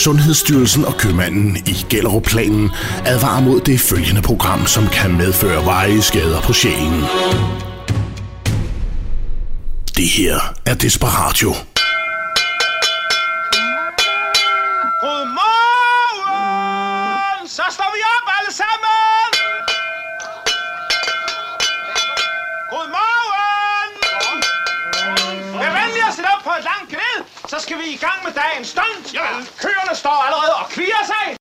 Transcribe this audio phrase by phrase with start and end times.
[0.00, 2.70] Sundhedsstyrelsen og købmanden i Gellerup-planen
[3.06, 7.02] advarer mod det følgende program, som kan medføre veje skader på sjælen.
[9.96, 11.54] Det her er Desperatio.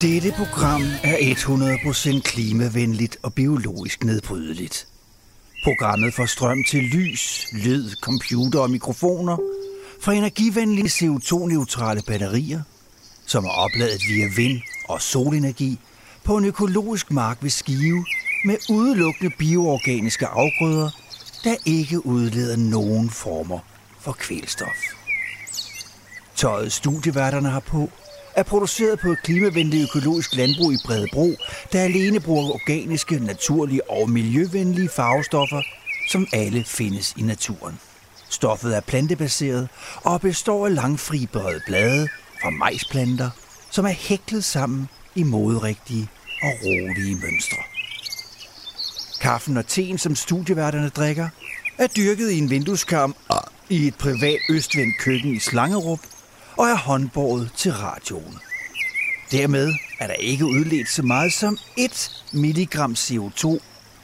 [0.02, 4.88] Dette program er 100% klimavenligt og biologisk nedbrydeligt.
[5.64, 9.38] Programmet får strøm til lys, lyd, computer og mikrofoner
[10.02, 12.62] fra energivenlige CO2-neutrale batterier,
[13.26, 15.80] som er opladet via vind- og solenergi
[16.24, 18.06] på en økologisk mark ved Skive
[18.46, 20.90] med udelukkende bioorganiske afgrøder,
[21.44, 23.60] der ikke udleder nogen former
[24.00, 24.78] for kvælstof.
[26.36, 27.90] Tøjet studieværterne har på
[28.36, 31.32] er produceret på et klimavenligt økologisk landbrug i Bredebro,
[31.74, 35.62] der alene bruger organiske, naturlige og miljøvenlige farvestoffer,
[36.10, 37.80] som alle findes i naturen.
[38.30, 39.68] Stoffet er plantebaseret
[40.04, 42.08] og består af langfibrede blade
[42.42, 43.30] fra majsplanter,
[43.72, 46.10] som er hæklet sammen i moderigtige
[46.44, 47.58] og rolige mønstre.
[49.22, 51.30] Kaffen og teen, som studieværterne drikker,
[51.78, 53.16] er dyrket i en vindueskarm
[53.70, 56.00] i et privat østvendt køkken i Slangerup
[56.60, 58.40] og er håndbåret til radioen.
[59.32, 63.58] Dermed er der ikke udledt så meget som 1 milligram CO2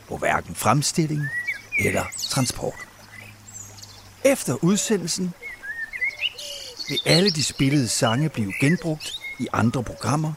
[0.07, 1.21] på hverken fremstilling
[1.79, 2.87] eller transport.
[4.23, 5.33] Efter udsendelsen
[6.89, 10.33] vil alle de spillede sange blive genbrugt i andre programmer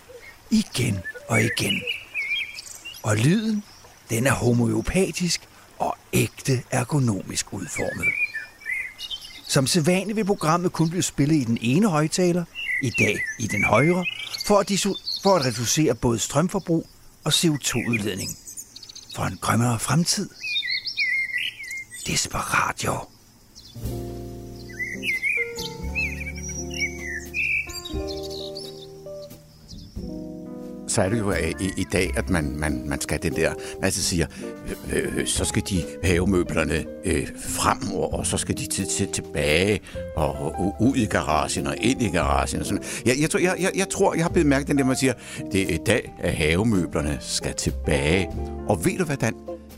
[0.50, 1.82] igen og igen.
[3.03, 3.64] Og lyden,
[4.10, 8.28] den er homeopatisk og ægte ergonomisk udformet.
[9.48, 12.44] Som sædvanligt vil programmet kun blive spillet i den ene højtaler,
[12.82, 14.04] i dag i den højre,
[14.46, 16.86] for at, disu- for at reducere både strømforbrug
[17.24, 18.38] og CO2-udledning.
[19.16, 20.28] For en grønnere fremtid.
[22.06, 22.94] Desperat, jo.
[30.98, 33.48] Så er det jo øh, i, i dag, at man, man, man skal den der,
[33.48, 34.26] man altså siger,
[34.92, 38.86] øh, øh, øh, så skal de havemøblerne øh, frem, og, og så skal de til,
[38.88, 39.81] til, tilbage,
[40.16, 42.60] og, og ud i garagen, og ind i garagen.
[42.60, 42.82] Og sådan.
[43.06, 45.12] Jeg, jeg, tror, jeg, jeg, jeg tror, jeg har blevet mærket den der, man siger,
[45.53, 48.28] det er i dag, at havemøblerne skal tilbage.
[48.69, 49.16] Og ved du hvad,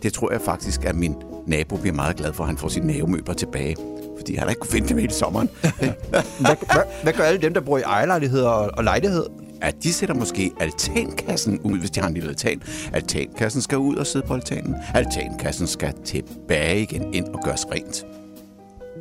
[0.02, 1.14] Det tror jeg faktisk, at min
[1.46, 3.76] nabo bliver meget glad for, at han får sine havemøbler tilbage.
[4.18, 5.48] Fordi han har ikke kunne finde dem hele sommeren.
[5.80, 5.92] Hvad,
[6.40, 9.49] hvad, hvad gør alle dem, der bor i ejerlejligheder og, og lejlighed?
[9.62, 12.62] At de sætter måske altankassen ud, hvis de har en lille altan.
[12.92, 14.74] Altankassen skal ud og sidde på altanen.
[14.94, 18.06] Altankassen skal tilbage igen ind og gøres rent.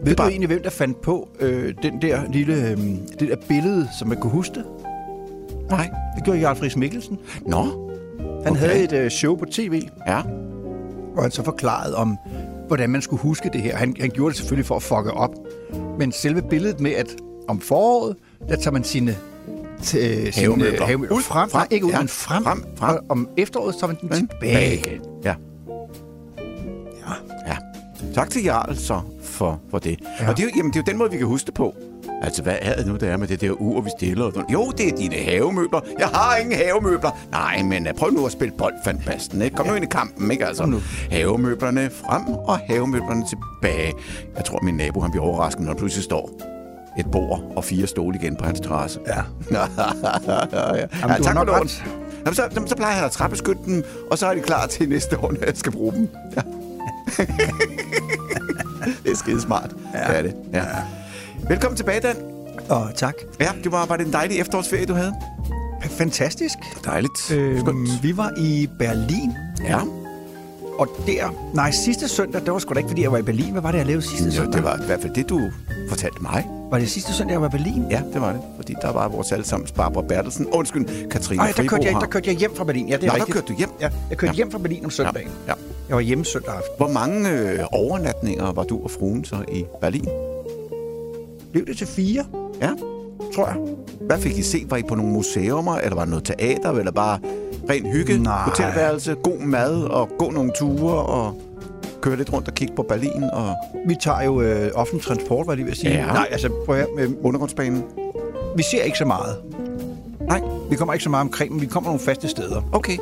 [0.04, 2.78] Ved bare- du egentlig, hvem der fandt på øh, den der lille, øh,
[3.20, 4.66] det der billede, som man kunne huske det?
[5.70, 5.90] Nej.
[6.16, 7.18] Det gjorde Jarl Friis Mikkelsen.
[7.46, 8.60] Nå, Han Okay.
[8.62, 10.22] havde et øh, show på tv, ja.
[11.14, 12.18] hvor han så forklarede om,
[12.68, 13.76] hvordan man skulle huske det her.
[13.76, 15.36] Han, han gjorde det selvfølgelig for at fucke op.
[16.00, 17.16] Men selve billedet med, at
[17.48, 18.16] om foråret,
[18.50, 19.16] der tager man sine,
[19.82, 20.86] sine Havemøbler.
[20.86, 21.50] havemøbler Ud, frem.
[21.50, 22.00] frem, Nej, ikke ud, ja.
[22.00, 22.44] men frem.
[22.44, 22.96] Frem, frem.
[22.96, 24.74] Og om efteråret, så man den tilbage.
[24.78, 25.02] igen.
[25.24, 25.36] Ja.
[27.08, 27.14] Ja.
[27.48, 27.58] ja.
[28.16, 30.00] Tak til Jarl så for, for det.
[30.02, 30.24] Ja.
[30.24, 30.30] Ja.
[30.30, 31.74] Og det er, jo, jamen, det er jo den måde, vi kan huske det på.
[32.22, 34.26] Altså, hvad er det nu, der er med det der ur, vi stiller?
[34.26, 34.34] Og?
[34.54, 35.80] Jo, det er dine havemøbler.
[36.00, 37.12] Jeg har ingen havemøbler.
[37.32, 39.42] Nej, men uh, prøv nu at spille bold, fandt basten.
[39.42, 39.56] Ikke?
[39.56, 40.64] Kom nu ind i kampen, ikke altså?
[40.64, 40.80] Kom nu.
[41.12, 43.94] Havemøblerne frem og havemøblerne tilbage.
[44.36, 46.30] Jeg tror, min nabo han bliver overrasket, når der pludselig står
[47.00, 49.00] et bord og fire stole igen på hans terrasse.
[49.08, 49.14] Ja.
[49.56, 51.56] ja, ja, du har tak for nok lån.
[51.62, 51.84] ret.
[52.26, 54.90] Jamen, så, jamen, så plejer han at trappeskytte dem, og så er de klar til
[54.90, 56.10] næste år, når jeg skal bruge dem.
[56.36, 56.42] Ja.
[59.04, 59.72] det er skide smart.
[59.94, 60.00] Ja.
[60.00, 60.36] Det er det.
[60.54, 60.64] Ja.
[61.50, 62.16] Velkommen tilbage, Dan.
[62.70, 63.14] Og tak.
[63.40, 65.14] Ja, det var, var det en dejlig efterårsferie, du havde?
[65.84, 66.58] Fantastisk.
[66.86, 67.20] Dejligt.
[67.20, 68.04] Skønt.
[68.04, 69.34] vi var i Berlin,
[69.64, 69.80] Ja,
[70.80, 71.52] og der...
[71.54, 73.52] Nej, sidste søndag, det var sgu da ikke, fordi jeg var i Berlin.
[73.52, 74.54] Hvad var det, jeg lavede sidste jo, søndag?
[74.54, 75.42] det var i hvert fald det, du
[75.90, 76.48] fortalte mig.
[76.72, 77.86] Var det sidste søndag, jeg var i Berlin?
[77.92, 78.42] Ja, det var det.
[78.56, 80.46] Fordi der var vores allesammens Barbara Bertelsen.
[80.48, 82.90] Undskyld, Katrine Nej, der kørte, jeg, der kørte jeg hjem fra Berlin.
[82.90, 83.34] Ja, det er der rigtigt.
[83.34, 83.70] kørte du hjem.
[83.82, 84.32] Ja, jeg kørte Ja.
[84.32, 84.36] ja.
[84.36, 85.30] hjem fra Berlin om søndagen.
[85.48, 85.54] Ja.
[85.88, 86.72] Jeg var hjemme søndag aften.
[86.78, 90.08] Hvor mange øh, overnatninger var du og fruen så i Berlin?
[91.52, 92.26] Blev det til fire,
[92.62, 92.70] Ja.
[93.36, 93.56] tror jeg.
[94.02, 94.72] Hvad fik I set?
[94.72, 97.20] Var I på nogle museumer, eller var det noget teater, eller bare
[97.70, 98.42] ren hygge, Nej.
[98.44, 101.42] hotelværelse, god mad og gå nogle ture og
[102.02, 103.54] køre lidt rundt og kigge på Berlin og
[103.88, 105.92] Vi tager jo øh, offentlig transport, var lige ved at sige.
[105.94, 106.06] Ja.
[106.06, 107.84] Nej, altså prøv at øh, undergrundsbanen?
[108.56, 109.38] vi ser ikke så meget.
[110.22, 112.62] Nej, Vi kommer ikke så meget omkring, men vi kommer nogle faste steder.
[112.72, 112.98] okay.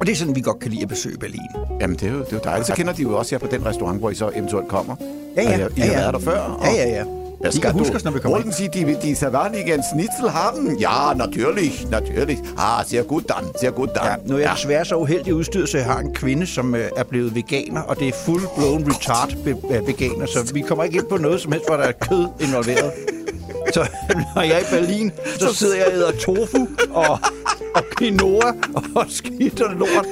[0.00, 1.40] Og det er sådan, vi godt kan lide at besøge Berlin.
[1.80, 2.66] Jamen, det er jo, det er jo dejligt.
[2.66, 4.96] Så kender de jo også jer på den restaurant, hvor I så eventuelt kommer.
[5.36, 5.64] Ja, ja.
[5.64, 5.98] Og I, I ja, har ja.
[6.00, 6.38] været der før.
[6.38, 7.04] Og, Ja, ja, ja.
[7.54, 7.72] Ja,
[8.04, 10.76] når vi kommer Wollen Sie die, die Savanigen Schnitzel haben?
[10.78, 12.38] Ja, natürlich, natürlich.
[12.58, 14.04] Ah, sehr gut dann, sehr gut dann.
[14.06, 16.88] Ja, nu er jeg desværre så uheldig udstyret, så jeg har en kvinde, som øh,
[16.96, 20.96] er blevet veganer, og det er full-blown retard be- øh, veganer, så vi kommer ikke
[20.98, 22.92] ind på noget som helst, hvor der er kød involveret.
[23.74, 23.86] Så
[24.34, 27.18] når jeg er i Berlin, så sidder jeg og æder tofu og,
[27.74, 28.52] og quinoa
[28.94, 30.06] og skidt og lort.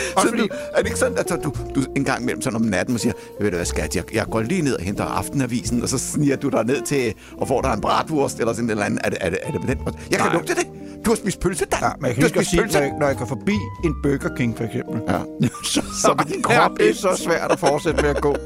[0.22, 2.94] Så du, er det ikke sådan, at du, du en gang imellem sådan om natten
[2.94, 5.88] og siger, ved du hvad skat, jeg, jeg går lige ned og henter aftenavisen, og
[5.88, 8.84] så sniger du dig ned til og får dig en bratwurst eller sådan et eller
[8.84, 9.00] andet.
[9.04, 9.98] Er det, er det, er det på den?
[10.10, 10.34] Jeg kan Nej.
[10.34, 10.66] lugte det.
[11.04, 11.78] Du har spist pølse, Dan.
[11.82, 13.52] Ja, men jeg kan du huske at sige, når jeg, når jeg går forbi
[13.84, 15.18] en Burger King for eksempel, Ja.
[15.74, 18.36] så, Så din krop det er så svært at fortsætte med at gå.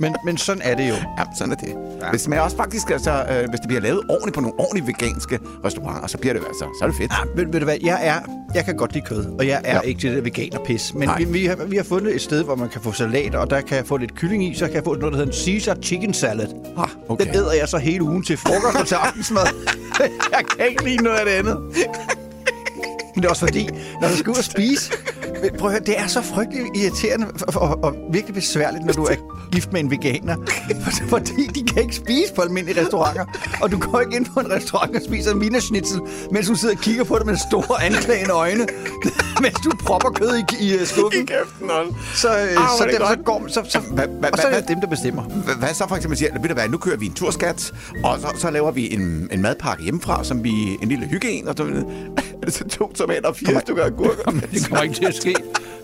[0.00, 0.94] Men, men sådan er det jo.
[0.94, 1.74] Ja, sådan er det.
[2.02, 2.10] Ja.
[2.12, 5.38] Det smager også faktisk, altså, øh, hvis det bliver lavet ordentligt på nogle ordentlige veganske
[5.64, 7.12] restauranter, så bliver det altså, så er det fedt.
[7.12, 8.20] Ja, ved, ved du hvad, jeg, er,
[8.54, 9.80] jeg kan godt lide kød, og jeg er Ja.
[9.80, 10.94] ikke til det der veganerpis.
[10.94, 11.18] Men Nej.
[11.18, 13.60] vi, vi, har, vi har fundet et sted, hvor man kan få salater, og der
[13.60, 15.76] kan jeg få lidt kylling i, så kan jeg få noget, der hedder en Caesar
[15.82, 16.46] Chicken Salad.
[16.78, 17.24] Ah, okay.
[17.26, 19.46] Den æder jeg så hele ugen til frokost og til aftensmad.
[20.32, 21.56] jeg kan ikke lide noget af det andet.
[23.14, 23.68] Men det er også fordi,
[24.00, 24.92] når du skal ud og spise...
[25.58, 29.04] Prøv at høre, det er så frygteligt irriterende og, og, og virkelig besværligt, når du
[29.04, 29.14] er
[29.52, 30.36] gift med en veganer.
[30.84, 33.24] For- Fordi de kan ikke spise på almindelige restauranter.
[33.62, 36.00] Og du går ikke ind på en restaurant og spiser en wienerschnitzel,
[36.32, 38.66] mens du sidder og kigger på det med store anklagende øjne,
[39.42, 41.26] mens du propper kød i, i uh, skuffen.
[41.26, 41.88] kæften, hold.
[42.14, 42.48] Så, øh, Ah,
[42.78, 43.24] så, er det dem, så, godt.
[43.24, 45.22] går, så, så, Hvad- hvad- og så er det dem, der bestemmer.
[45.58, 47.72] Hvad så for eksempel siger, ved du hvad, nu kører vi en turskat,
[48.04, 50.50] og så, så laver vi en, en madpakke hjemmefra, som vi
[50.82, 51.64] en lille hygge en, og så
[52.46, 54.30] det så to tomater og fire stykker agurker.
[54.52, 55.34] Det kommer ikke til at ske.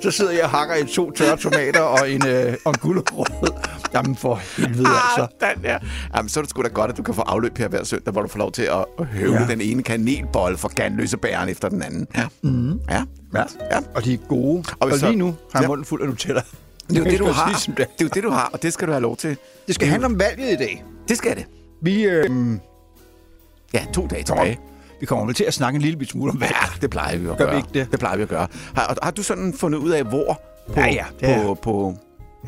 [0.03, 3.26] Så sidder jeg og hakker i to tørre tomater og en, øh, og en gulerod.
[3.94, 5.26] Jamen for helvede altså.
[5.41, 5.79] Ah, den der.
[6.17, 8.12] Jamen, så er det sgu da godt, at du kan få afløb her hver søndag,
[8.12, 9.47] hvor du får lov til at, at høvle ja.
[9.47, 12.06] Den ene kanelbolle for ganløse bæren efter den anden.
[12.17, 12.26] Ja.
[12.43, 12.81] Mm.
[12.91, 13.03] ja.
[13.35, 13.44] Ja.
[13.73, 13.79] ja.
[13.94, 14.64] Og de er gode.
[14.81, 15.69] Og Og, så- lige nu har jeg Ja.
[15.69, 16.43] munden fuld af Nutella.
[16.88, 17.50] Det er jo det, du har.
[17.53, 19.37] sige, som Det er jo det, du har, og det skal du have lov til.
[19.67, 20.85] Det skal handle om valget i dag.
[21.09, 21.44] Det skal det.
[21.82, 22.31] Vi, øh,
[23.75, 24.59] Ja, to dage tilbage.
[25.02, 26.52] Vi kommer vel til at snakke en lille bit smule om valg.
[26.62, 27.56] Ja, det plejer vi at Gør vi gøre.
[27.56, 27.90] ikke det?
[27.90, 28.46] Det plejer vi at gøre.
[28.75, 31.54] Har, og har du sådan fundet ud af, hvor på, Ja, ja, det er- på,
[31.54, 31.94] på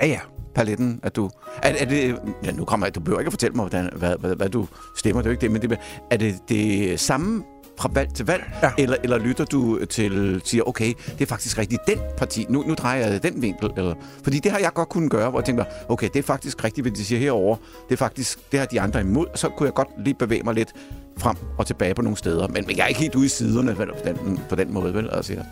[0.01, 0.19] Ja, ja.
[0.55, 1.31] paletten, at du...
[1.63, 2.19] Er, er det...
[2.45, 2.95] Ja, nu kommer jeg...
[2.95, 4.67] Du behøver ikke at fortælle mig, hvordan, hvad, hvad, hvad du
[4.97, 5.23] stemmer.
[5.23, 5.79] Det er jo ikke det, men det,
[6.11, 7.43] er det det samme
[7.79, 8.43] fra valg til valg?
[8.63, 8.71] Ja.
[8.79, 10.41] Eller, eller lytter du til...
[10.45, 12.47] Siger, okay, det er faktisk rigtigt den parti.
[12.49, 13.71] Nu, nu drejer jeg den vinkel.
[13.77, 13.95] Eller,
[14.25, 16.85] fordi det har jeg godt kunnet gøre, hvor jeg tænker, okay, det er faktisk rigtigt,
[16.85, 17.57] hvad de siger herover.
[17.89, 18.39] Det er faktisk...
[18.53, 19.27] Det har de andre imod.
[19.35, 20.73] Så kunne jeg godt lige bevæge mig lidt
[21.17, 22.49] frem og tilbage på nogle steder.
[22.49, 25.11] Men, men jeg er ikke helt ude i siderne på, den, på den måde, vel?
[25.13, 25.45] Altså, jeg,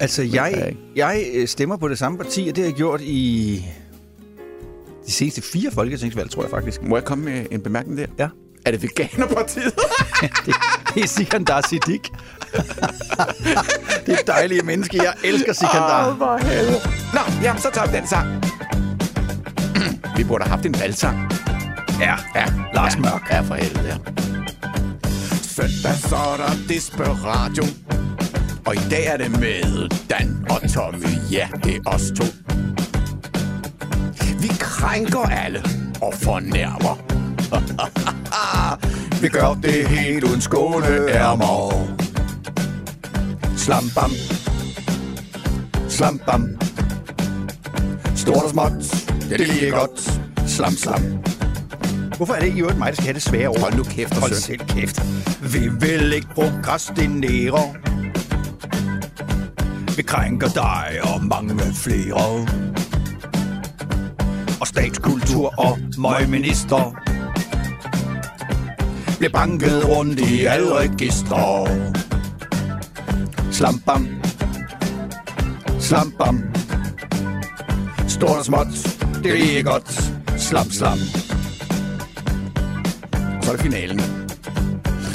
[0.00, 0.80] Altså, jeg, ikke?
[0.96, 3.64] jeg øh, stemmer på det samme parti, og det har jeg gjort i
[5.06, 6.82] de seneste fire folketingsvalg, tror jeg faktisk.
[6.82, 8.06] må jeg komme med en bemærkning der?
[8.18, 8.28] Ja.
[8.68, 9.74] Er det Veganerpartiet?
[10.46, 10.54] Det,
[10.94, 12.00] det er Sikandar Siddiq.
[14.06, 14.96] det er dejlige menneske.
[14.96, 16.08] Jeg elsker Sikandar.
[16.08, 16.80] Åh, hvor helvede.
[17.14, 18.26] Nå, jamen, så tager vi den sang.
[20.16, 21.32] vi burde have haft en valgsang.
[22.00, 22.44] Ja, Ja,
[22.74, 23.30] Lars ja, Mørk.
[23.30, 23.96] Ja, for helvede, ja.
[25.42, 27.64] Søndag så er der Desperatio.
[28.66, 31.06] Og i dag er det med Dan og Tommy.
[31.30, 32.24] Ja, det er os to.
[34.40, 35.62] Vi krænker alle
[36.02, 37.17] og fornærmer.
[39.22, 41.86] vi gør det helt uden skåneærmer.
[43.56, 44.10] Slam bam.
[45.88, 46.48] Slam bam.
[48.16, 48.72] Stort og småt,
[49.30, 50.20] det er lige godt.
[50.46, 51.02] Slam slam.
[52.16, 53.60] Hvorfor er det i øvrigt mig, der skal have det svære ord?
[53.60, 54.40] Hold nu kæft Hold søn.
[54.40, 55.02] selv kæft.
[55.52, 57.74] Vi vil ikke prokrastinere.
[59.96, 62.46] Vi krænker dig og mange flere.
[64.60, 66.94] Og statskultur og møgminister.
[69.18, 71.68] Blev banket rundt i alle register.
[73.50, 74.08] Slampam
[75.80, 76.42] Slampam
[78.08, 78.66] Stort og småt.
[79.22, 80.12] Det er lige godt.
[80.36, 80.98] Slam, slam.
[83.42, 84.02] Så er det finalen.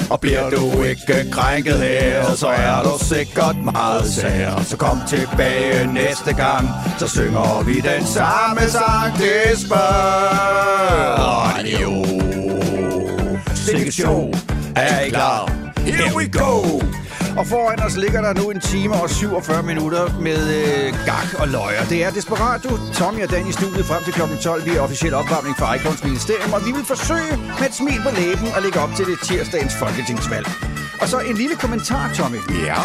[0.09, 4.61] Og bliver du ikke krænket her, så er du sikkert meget sær.
[4.61, 6.69] Så kom tilbage næste gang,
[6.99, 9.17] så synger vi den samme sang.
[9.17, 11.23] Det spørger
[11.81, 12.12] jo.
[13.63, 14.33] Sikkert show,
[14.75, 15.51] er I klar?
[15.77, 16.51] Here we go!
[17.37, 21.47] Og foran os ligger der nu en time og 47 minutter med øh, gak og
[21.47, 21.85] løjer.
[21.85, 24.21] Det er Desperado, Tommy og Dan i studiet frem til kl.
[24.41, 24.65] 12.
[24.65, 28.11] Vi er officiel opvarmning fra Icons Ministerium, og vi vil forsøge med et smil på
[28.19, 30.47] læben at lægge op til det tirsdagens folketingsvalg.
[31.01, 32.39] Og så en lille kommentar, Tommy.
[32.65, 32.81] Ja.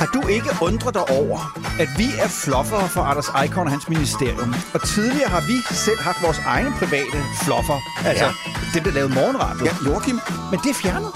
[0.00, 1.38] Har du ikke undret dig over,
[1.80, 4.54] at vi er fluffere for Anders Icon og hans ministerium?
[4.74, 7.78] Og tidligere har vi selv haft vores egne private fluffer.
[8.04, 8.30] Altså, Ja.
[8.74, 9.64] det der lavede morgenradio.
[9.64, 10.20] Ja, Joachim.
[10.50, 11.10] Men det er fjernet.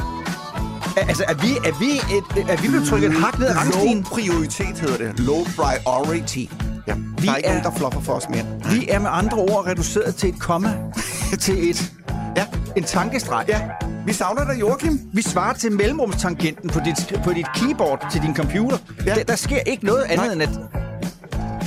[0.97, 3.57] Er- Altså, er vi, er vi, et, er vi blevet trykket et hak ned ad
[3.57, 4.01] rangstigen?
[4.01, 5.21] Low prioritet hedder det.
[5.21, 6.39] Low priority.
[6.87, 6.95] Ja.
[6.95, 8.45] Vi der er ikke er- nogen, der flopper for os mere.
[8.71, 10.73] Vi er med andre ord reduceret til et komma,
[11.41, 11.93] til et...
[12.37, 12.45] Ja.
[12.77, 13.45] En tankestreg.
[13.49, 13.61] Ja,
[14.07, 15.01] vi savner dig, Joachim.
[15.13, 18.79] Vi svarer til mellemrumstangenten på dit, på dit keyboard til din computer.
[18.99, 19.05] Ja.
[19.11, 19.15] Ja.
[19.15, 20.33] Der, der sker ikke noget andet Nej.
[20.33, 20.51] end at...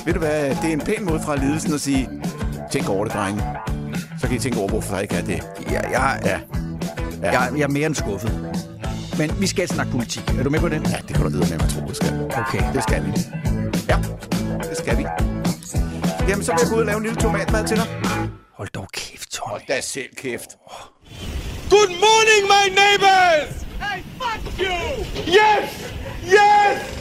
[0.06, 2.10] Ved du hvad, det er en pæn måde fra ledelsen at sige,
[2.72, 3.44] tænk over det, drenge.
[4.22, 5.44] Så kan I tænke over, hvorfor der ikke er det.
[5.72, 6.40] Jeg, jeg, Ja.
[7.22, 7.32] Ja.
[7.42, 8.58] jeg, jeg er mere end skuffet.
[9.18, 10.30] Men vi skal snakke politik.
[10.40, 10.82] Er du med på det?
[10.92, 12.24] Ja, det kan du vide med, at tro, det skal.
[12.38, 12.74] Okay.
[12.74, 13.12] Det skal vi.
[13.90, 13.98] Ja,
[14.70, 15.06] det skal vi.
[16.30, 17.86] Jamen, så vil jeg gå ud og lave en lille tomatmad til dig.
[18.58, 19.50] Hold dog kæft, Tommy.
[19.52, 20.50] Hold da selv kæft.
[21.70, 23.66] Good morning, my neighbors!
[23.82, 24.76] Hey, fuck you!
[25.28, 25.94] Yes!
[26.26, 26.94] Yes!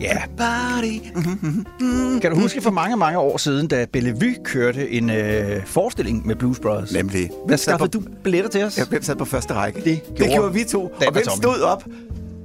[0.00, 0.16] Ja.
[2.22, 6.36] Kan du huske for mange, mange år siden, da Bellevue kørte en øh, forestilling med
[6.36, 6.92] Blues Brothers?
[6.92, 7.30] Nemlig.
[7.48, 8.78] Sad skaffede på- du billetter til os?
[8.78, 9.80] Ja, hvem sad på første række?
[9.84, 10.82] Det det gjorde gjorde vi to.
[10.84, 11.84] Og hvem stod op,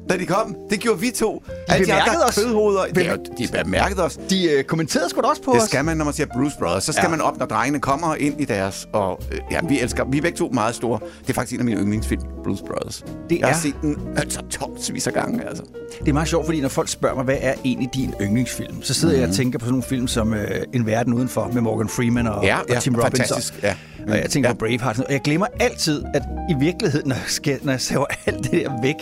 [0.10, 0.56] da de kom?
[0.70, 1.44] Det gjorde vi to.
[1.68, 2.36] Alle de bemærkede andre os.
[2.36, 2.82] kødhoveder.
[2.98, 4.20] Ja, de bemærkede os.
[4.30, 5.68] De øh, kommenterede sgu da også på Det os.
[5.70, 6.84] skal man, når man siger Bruce Brothers.
[6.84, 7.10] Så skal Ja.
[7.10, 8.88] man op, når drengene kommer ind i deres...
[8.94, 10.06] Og, øh, ja, vi elsker...
[10.12, 11.00] Vi er begge to meget store.
[11.22, 13.04] Det er faktisk en af mine yndlingsfilm, Bruce Brothers.
[13.30, 15.64] Det Jeg er- har set den altså tonsvis af gange, altså.
[16.00, 18.94] Det er meget sjovt, fordi når folk spørger mig, hvad er egentlig din yndlingsfilm, så
[18.94, 19.22] sidder mm.
[19.22, 22.28] jeg og tænker på sådan nogle film som øh, En Verden Udenfor med Morgan Freeman
[22.28, 23.18] og, Ja, og ja, Tim Robbins.
[23.20, 23.76] fantastisk, ja.
[24.08, 24.54] Og jeg tænker Ja.
[24.54, 25.00] på Braveheart.
[25.00, 28.52] Og jeg glemmer altid, at i virkeligheden, når jeg, skal, når jeg saver alt det
[28.52, 28.96] der væk,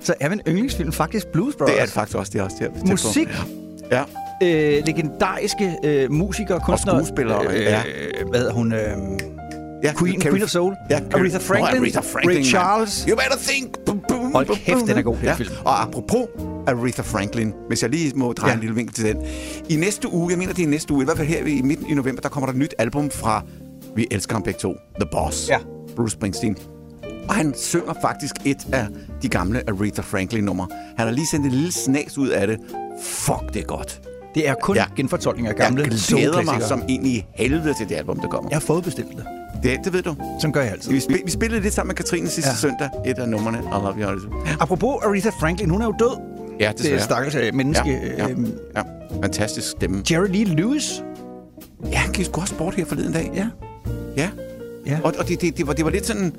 [0.00, 1.74] så er min yndlingsfim faktisk Blues Brothers.
[1.74, 2.30] Det er det faktisk også.
[2.32, 3.28] Det er også det, Musik.
[3.90, 4.02] Ja.
[4.42, 6.96] øh, legendariske øh, musikere, kunstnere.
[7.04, 7.82] skuespillere, Øh, ja.
[8.30, 8.72] Hvad hedder hun?
[8.72, 8.78] Øh,
[9.84, 9.92] ja.
[9.98, 10.74] Queen, Carrie- Queen of Soul.
[10.90, 11.82] Ja, Aretha Franklin.
[11.82, 12.44] Aretha Franklin, Ray.
[12.44, 13.04] Charles.
[13.08, 13.78] You better think.
[13.86, 15.34] Boom, boom, Hold boom, kæft, den er god, den ja.
[15.34, 15.50] film.
[15.64, 16.26] Og apropos
[16.66, 18.54] Aretha Franklin, hvis jeg lige må dreje Ja.
[18.54, 19.16] en lille vinkel til den.
[19.68, 21.60] I næste uge, jeg mener det er i næste uge, i hvert fald her i
[21.62, 23.42] midten i november, der kommer der et nyt album fra,
[23.96, 25.58] vi elsker ham begge to, The Boss, Ja.
[25.96, 26.56] Bruce Springsteen.
[27.28, 28.86] Og han synger faktisk et af
[29.22, 30.66] de gamle Aretha Franklin-numre.
[30.96, 32.58] Han har lige sendt en lille snas ud af det.
[33.02, 34.00] Fuck, det er godt.
[34.34, 34.82] Det er kun Ja.
[34.82, 34.86] ja.
[34.96, 38.50] genfortolkninger af gamle jeg glæder mig som ind i helvede til det album, der kommer.
[38.50, 39.24] Jeg har fået bestilt det.
[39.62, 40.14] Det, det ved du.
[40.40, 40.90] Som gør jeg altid.
[40.92, 42.52] Vi, spil, vi spillede lidt sammen med Katrine sidste Ja.
[42.52, 42.56] ja.
[42.56, 42.88] søndag.
[43.06, 43.58] Et af numrene.
[43.58, 44.08] I love you.
[44.10, 44.26] Alice.
[44.60, 46.18] Apropos Aretha Franklin, hun er jo død.
[46.60, 47.90] Ja, Det er stakkels øh, menneske.
[47.90, 48.82] Ja, ja, Øhm, ja.
[49.22, 50.02] Fantastisk stemme.
[50.10, 51.04] Jerry Lee Lewis.
[51.92, 53.30] Ja, han gik sgu også bort her forleden dag.
[53.34, 53.46] Ja.
[54.16, 54.30] Ja.
[54.86, 54.98] Ja.
[55.04, 56.32] Og, og det, det, det, var, det var lidt sådan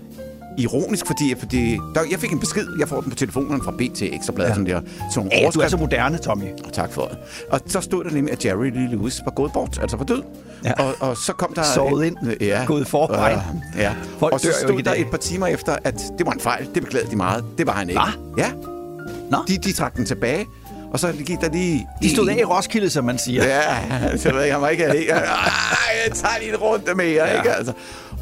[0.58, 4.02] ironisk, fordi, fordi der, jeg fik en besked, jeg får den på telefonen fra BT
[4.02, 4.54] Ekstrabladet, Ja.
[4.54, 4.82] sådan der,
[5.16, 6.46] nogle Ja, du er så moderne, Tommy.
[6.66, 7.18] Og tak for det.
[7.50, 10.22] Og så stod der nemlig, at Jerry Lee Lewis var gået bort, altså var død.
[10.66, 10.74] Ja.
[10.74, 11.64] Og, og så kom der...
[11.64, 12.18] Sovet ind.
[12.42, 12.64] Ja.
[12.68, 13.40] Gået forvejen.
[13.78, 13.82] Ja.
[13.82, 13.94] ja.
[14.20, 16.68] Folk og så stod der et par timer efter, at det var en fejl.
[16.76, 17.46] Det beklagede de meget.
[17.58, 18.02] Det var han ikke.
[18.02, 18.42] Hva?
[18.44, 18.52] Ja.
[19.32, 19.38] Nå.
[19.48, 20.46] De, de trak den tilbage.
[20.94, 21.88] Og så gik der lige...
[22.02, 23.44] De stod af i Roskilde, som man siger.
[23.46, 24.84] Ja, så ved jeg, han var ikke...
[24.84, 24.94] Ej,
[26.06, 27.38] jeg tager lige en runde mere, ja.
[27.38, 27.52] ikke?
[27.52, 27.74] Altså.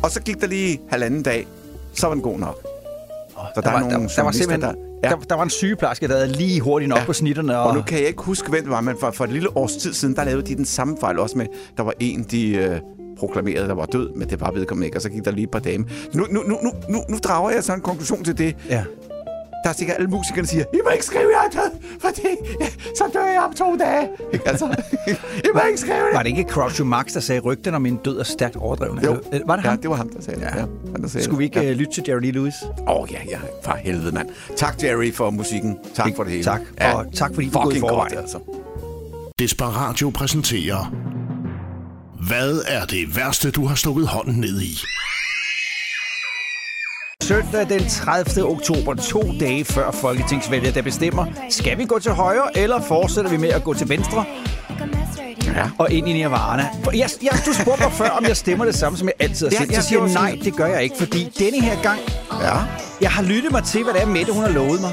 [0.04, 1.48] Og så gik der lige halvanden dag.
[1.98, 2.62] Så var den god nok.
[3.56, 4.74] Så Der var, der, der, var simpelthen, der,
[5.04, 5.10] ja.
[5.10, 7.06] der, der var en sygeplejerske, der havde lige hurtigt nok Ja.
[7.06, 7.58] på snitterne.
[7.60, 9.58] Og, Og nu kan jeg ikke huske, hvem det var, men for, for et lille
[9.58, 11.46] års tid siden, der lavede de den samme fejl også med,
[11.78, 12.80] der var en, de øh,
[13.20, 15.52] proklamerede, der var død, men det var vedkommende ikke, og så gik der lige et
[15.52, 15.78] par dage.
[15.78, 18.56] Nu, nu, nu, nu, nu, nu drager jeg så en konklusion til det.
[18.70, 18.84] Ja.
[19.64, 21.72] Der er sikkert alle musikerne, der siger, I må ikke skrive, jeg er død,
[22.02, 22.28] fordi
[22.62, 24.10] ja, så dør jeg om to dage.
[24.34, 24.48] Ikke?
[24.50, 24.66] Altså,
[25.46, 26.14] I må ikke skrive det.
[26.14, 29.00] Var det ikke Groucho Marx, der sagde, rygten om min død er stærkt overdreven?
[29.04, 29.82] Jo, Øh, Var det ja, ham?
[29.82, 30.46] det var ham, der sagde det.
[30.46, 30.56] Ja.
[30.60, 30.66] Ja.
[30.92, 31.74] han, der sagde Skulle vi ikke ja.
[31.74, 32.54] lytte til Jerry Lee Lewis?
[32.64, 33.40] Åh, oh, ja, ja.
[33.64, 34.30] For helvede, mand.
[34.58, 35.78] Tak, Jerry, for musikken.
[35.96, 36.44] Tak for det hele.
[36.44, 36.62] Tak.
[36.96, 38.10] Og tak, fordi du er gået i forvejen.
[38.14, 38.40] godt, altså.
[39.40, 40.94] Desperatio præsenterer
[42.28, 44.80] Hvad er det værste, du har stukket hånden ned i?
[47.28, 48.44] Søndag den 30.
[48.46, 53.38] oktober, to dage før Folketingsvalget, der bestemmer, skal vi gå til højre, eller fortsætter vi
[53.38, 54.26] med at gå til venstre
[55.56, 55.70] Ja.
[55.80, 56.68] og ind i Nirvana?
[56.94, 59.52] Jeg, jeg, du spurgte mig før, om jeg stemmer det samme, som jeg altid har
[59.52, 59.72] Ja, sagt.
[59.72, 62.00] ja, siger jeg, var nej, det gør jeg ikke, fordi denne her gang,
[62.42, 62.56] Ja.
[63.02, 64.92] jeg har lyttet mig til, hvad det er, Mette hun har lovet mig.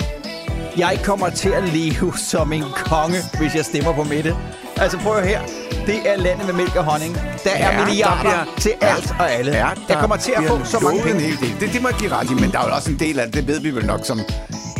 [0.76, 4.36] Jeg kommer til at leve som en konge, hvis jeg stemmer på Mette.
[4.76, 5.40] Altså prøv her.
[5.86, 7.14] Det er landet med mælk og honning.
[7.44, 9.52] Der er Ja, milliarder der bliver- til alt og alle.
[9.52, 11.20] Ja, jeg der kommer til at få så mange penge.
[11.20, 11.60] hel del.
[11.60, 13.26] Det, det må jeg give ret i, men der er jo også en del af
[13.26, 14.20] det, det ved vi vel nok som,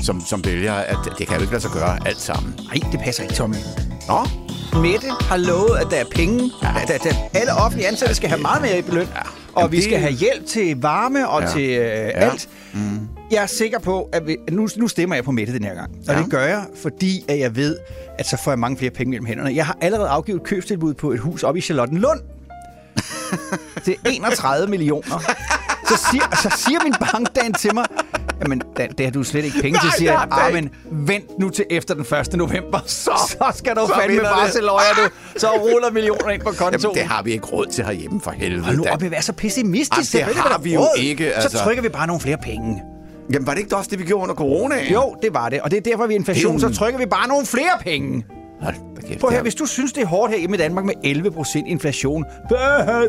[0.03, 2.55] som, som vælgere, at det kan jo ikke lade sig gøre alt sammen.
[2.65, 3.57] Nej, det passer ikke, Tommy.
[4.09, 4.27] Nå?
[4.81, 6.51] Mette har lovet, at der er penge.
[6.63, 6.69] Ja.
[6.83, 9.09] At, at, at alle offentlige ansatte skal have meget mere i beløn.
[9.15, 9.21] Ja.
[9.55, 11.49] Og Jamen, vi det- skal have hjælp til varme og Ja.
[11.51, 12.11] til øh, ja.
[12.11, 12.49] alt.
[12.73, 12.94] Mm.
[13.35, 15.91] Jeg er sikker på, at vi, nu, nu stemmer jeg på Mette den her gang.
[16.09, 16.21] Og Ja.
[16.23, 17.79] det gør jeg, fordi at jeg ved,
[18.19, 19.55] at så får jeg mange flere penge mellem hænderne.
[19.55, 22.21] Jeg har allerede afgivet et købstilbud på et hus oppe i Charlottenlund.
[23.85, 25.19] til 31 millioner.
[25.89, 27.85] Så siger, så siger min bankdan til mig,
[28.43, 30.47] Jamen, Dan, det har du slet ikke penge til, Nej, siger det jeg.
[30.47, 32.33] Ah, men vent nu til efter den 1.
[32.37, 32.81] november.
[32.87, 34.53] Så, så skal du så fandme bare det.
[34.55, 35.11] se løjer, du.
[35.41, 36.73] Så ruller millioner ind på kontoen.
[36.83, 38.65] Jamen, det har vi ikke råd til herhjemme for helvede.
[38.65, 39.91] Hold nu op, at være så pessimistisk.
[39.93, 40.99] Jamen, det Selvfølgelig har vi jo råd.
[40.99, 41.59] ikke, Så altså.
[41.59, 42.83] trykker vi bare nogle flere penge.
[43.33, 44.75] Jamen, var det ikke også det, vi gjorde under corona?
[44.93, 45.61] Jo, det var det.
[45.61, 46.61] Og det er derfor, vi er inflation.
[46.61, 48.25] Så er trykker vi bare nogle flere penge.
[48.61, 49.01] Hold da kæft.
[49.01, 50.85] Prøv at det høre, er- hvis du synes, det er hårdt her hjemme i Danmark
[50.85, 52.59] med 11% inflation, bøh,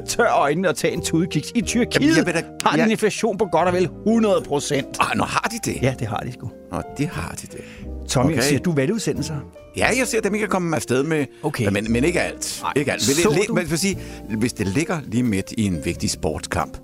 [0.07, 1.51] tør øjnene og tag en tudkiks.
[1.55, 4.97] I Tyrkiet Jamen, jeg da- har de en jeg- inflation på godt og vel 100%.
[4.99, 5.81] Ah, nu har de det.
[5.81, 6.49] Ja, det har de sgu.
[6.71, 7.61] Nå, det har de det.
[8.09, 8.41] Tommy, Okay.
[8.41, 9.35] siger du valgudsendelser?
[9.77, 11.25] Ja, jeg ser, at dem ikke kan komme afsted med.
[11.43, 11.67] Okay.
[11.69, 12.59] Men, men ikke alt.
[12.63, 12.73] Nej.
[12.75, 13.03] Ikke alt.
[13.07, 13.97] Men, det, du- men, sige,
[14.37, 16.77] hvis det ligger lige midt i en vigtig sportskamp,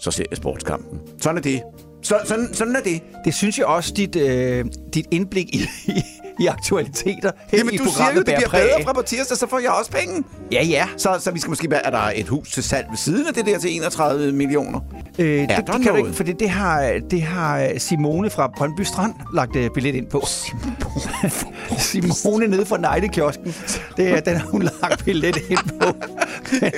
[0.00, 0.98] så ser jeg sportskampen.
[1.20, 1.62] Sådan er det.
[2.06, 3.02] Så, sådan, sådan er det.
[3.24, 6.02] Det synes jeg også, dit, øh, dit indblik i, i,
[6.40, 9.36] i aktualiteter her Jamen, i du siger jo, det bliver præg bedre fra på tirsdag,
[9.36, 10.24] så får jeg også penge.
[10.52, 10.88] Ja, ja.
[10.96, 13.34] Så, så vi skal måske være, er der et hus til salg ved siden af
[13.34, 14.80] det der til 31 millioner?
[15.18, 15.98] Øh, det, der det kan du noget?
[15.98, 20.06] ikke, for det, det, har, det har Simone fra Brøndby Strand lagt øh, billet ind
[20.06, 20.22] på.
[21.78, 23.54] Simone nede fra Nejdekiosken.
[23.96, 25.86] Det er, den har hun lagt billet ind på.
[26.60, 26.72] Men,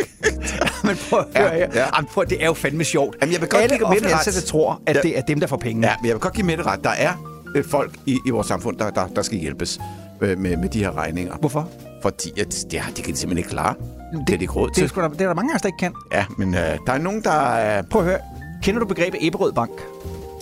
[0.84, 1.68] men prøv at høre Ja, her.
[1.74, 1.86] ja.
[1.96, 3.16] Jamen, prøv, det er jo fandme sjovt.
[3.20, 5.00] Jamen, jeg vil godt Alle Mette offentlige ansatte tror, at Ja.
[5.00, 5.86] det er dem, der får pengene.
[5.86, 6.84] Ja, men jeg vil godt give med det ret.
[6.84, 9.80] Der er øh, folk i, i vores samfund, der, der, der skal hjælpes
[10.20, 11.36] øh, med, med de her regninger.
[11.36, 11.68] Hvorfor?
[12.02, 13.74] Fordi at det, har- det kan de simpelthen ikke klare.
[14.12, 15.62] Det, det er de ikke råd Det er, da, det er der mange af os,
[15.62, 15.92] der ikke kan.
[16.12, 17.76] Ja, men øh, der er nogen, der...
[17.78, 18.18] Øh, Prøv at høre.
[18.62, 19.70] Kender du begrebet Ebberød Bank?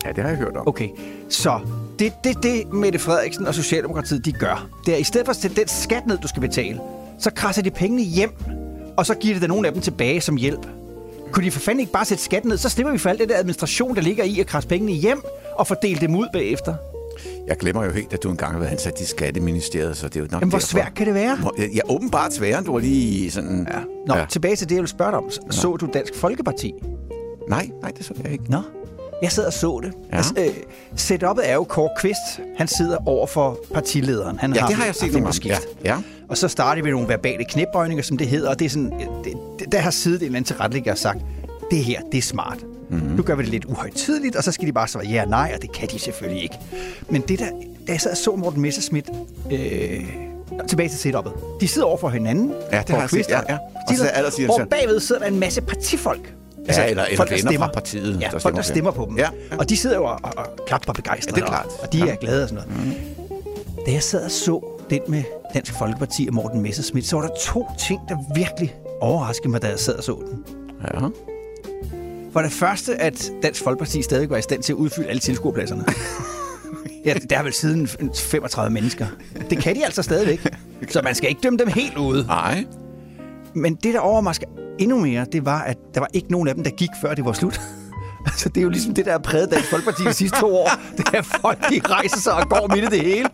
[0.05, 0.69] ja, det har jeg hørt om.
[0.69, 0.89] Okay,
[1.31, 1.61] så
[1.99, 5.37] det, det, det Mette Frederiksen og Socialdemokratiet, de gør, det er, i stedet for at
[5.37, 6.81] sætte den skat ned, du skal betale,
[7.19, 8.31] så krasser de pengene hjem,
[8.97, 10.67] og så giver det nogle af dem tilbage som hjælp.
[11.33, 13.29] Kunne de for fanden ikke bare sætte skatten ned, så slipper vi for alt det
[13.29, 15.23] der administration, der ligger i at krasse pengene hjem
[15.57, 16.75] og fordele dem ud bagefter.
[17.49, 20.21] Jeg glemmer jo helt, at du engang har været ansat i Skatteministeriet, så det er
[20.21, 20.67] jo nok Jamen, hvor derfor.
[20.69, 21.37] svært kan det være?
[21.37, 23.67] Hvor- Ja, åbenbart sværere, end du var lige sådan...
[23.73, 23.79] Ja.
[24.07, 24.25] Nå, ja.
[24.31, 25.31] tilbage til det, jeg vil spørge dig om.
[25.51, 26.73] Så du Dansk Folkeparti?
[27.49, 28.45] Nej, nej, det så jeg ikke.
[28.51, 28.59] Nå.
[29.23, 29.93] Jeg sad og så det.
[30.13, 30.17] Ja.
[30.17, 30.47] Altså, øh,
[30.97, 32.41] setup'et er jo Kåre Kvist.
[32.57, 34.39] Han sidder over for partilederen.
[34.39, 35.63] Han Ja, det har jeg set nogle skift.
[35.85, 35.97] Ja, ja.
[36.29, 38.49] Og så starter vi nogle verbale knæbøjninger, som det hedder.
[38.51, 38.93] Og det er sådan,
[39.59, 41.19] det, der har siddet en eller anden tilrettelægger og sagt,
[41.71, 42.59] det her, det er smart.
[42.89, 42.99] Mhm.
[43.01, 43.17] Mm-hmm.
[43.17, 45.53] Nu gør vi det lidt uhøjtidligt, og så skal de bare svare ja og nej,
[45.57, 46.59] og det kan de selvfølgelig ikke.
[47.11, 47.47] Men det der,
[47.87, 49.11] da jeg sad og så Morten Messerschmidt,
[49.53, 50.07] øh,
[50.69, 51.59] tilbage til setup'et.
[51.61, 52.53] De sidder over for hinanden.
[52.73, 53.29] Ja, det har jeg set.
[53.29, 53.55] Ja, og- ja.
[53.55, 56.35] Og De så sidder- siger Hvor bagved sidder der en masse partifolk.
[56.69, 57.67] Ja, eller- eller folk, der stemmer.
[57.67, 59.17] fra partiet, Ja, der folk, stemmer der på stemmer på dem.
[59.19, 59.57] Ja, ja.
[59.57, 61.31] Og de sidder jo og, og, og klapper begejstret.
[61.33, 61.67] Ja, det er klart.
[61.67, 62.15] Og, og de er Ja.
[62.21, 62.97] glade og sådan noget.
[63.87, 65.23] Da jeg sad og så den med
[65.55, 69.67] Dansk Folkeparti og Morten Messerschmidt, så var der to ting, der virkelig overraskede mig, da
[69.69, 70.45] jeg sad og så den.
[70.95, 71.07] ja.
[72.37, 75.85] For det første, at Dansk Folkeparti stadig var i stand til at udfylde alle tilskuerpladserne.
[77.07, 79.07] ja, der er vel siden 35 mennesker.
[79.51, 80.47] Det kan de altså stadigvæk.
[80.91, 82.27] Så man skal ikke dømme dem helt ude.
[82.27, 82.65] Nej.
[83.55, 84.47] Men det, der overrasker
[84.79, 87.25] endnu mere, det var, at der var ikke nogen af dem, der gik, før det
[87.25, 87.61] var slut.
[88.27, 90.71] Altså, det er jo ligesom det, der har præget Dansk Folkeparti de sidste to år.
[90.97, 93.29] Det er folk, de rejser sig og går midt i det hele.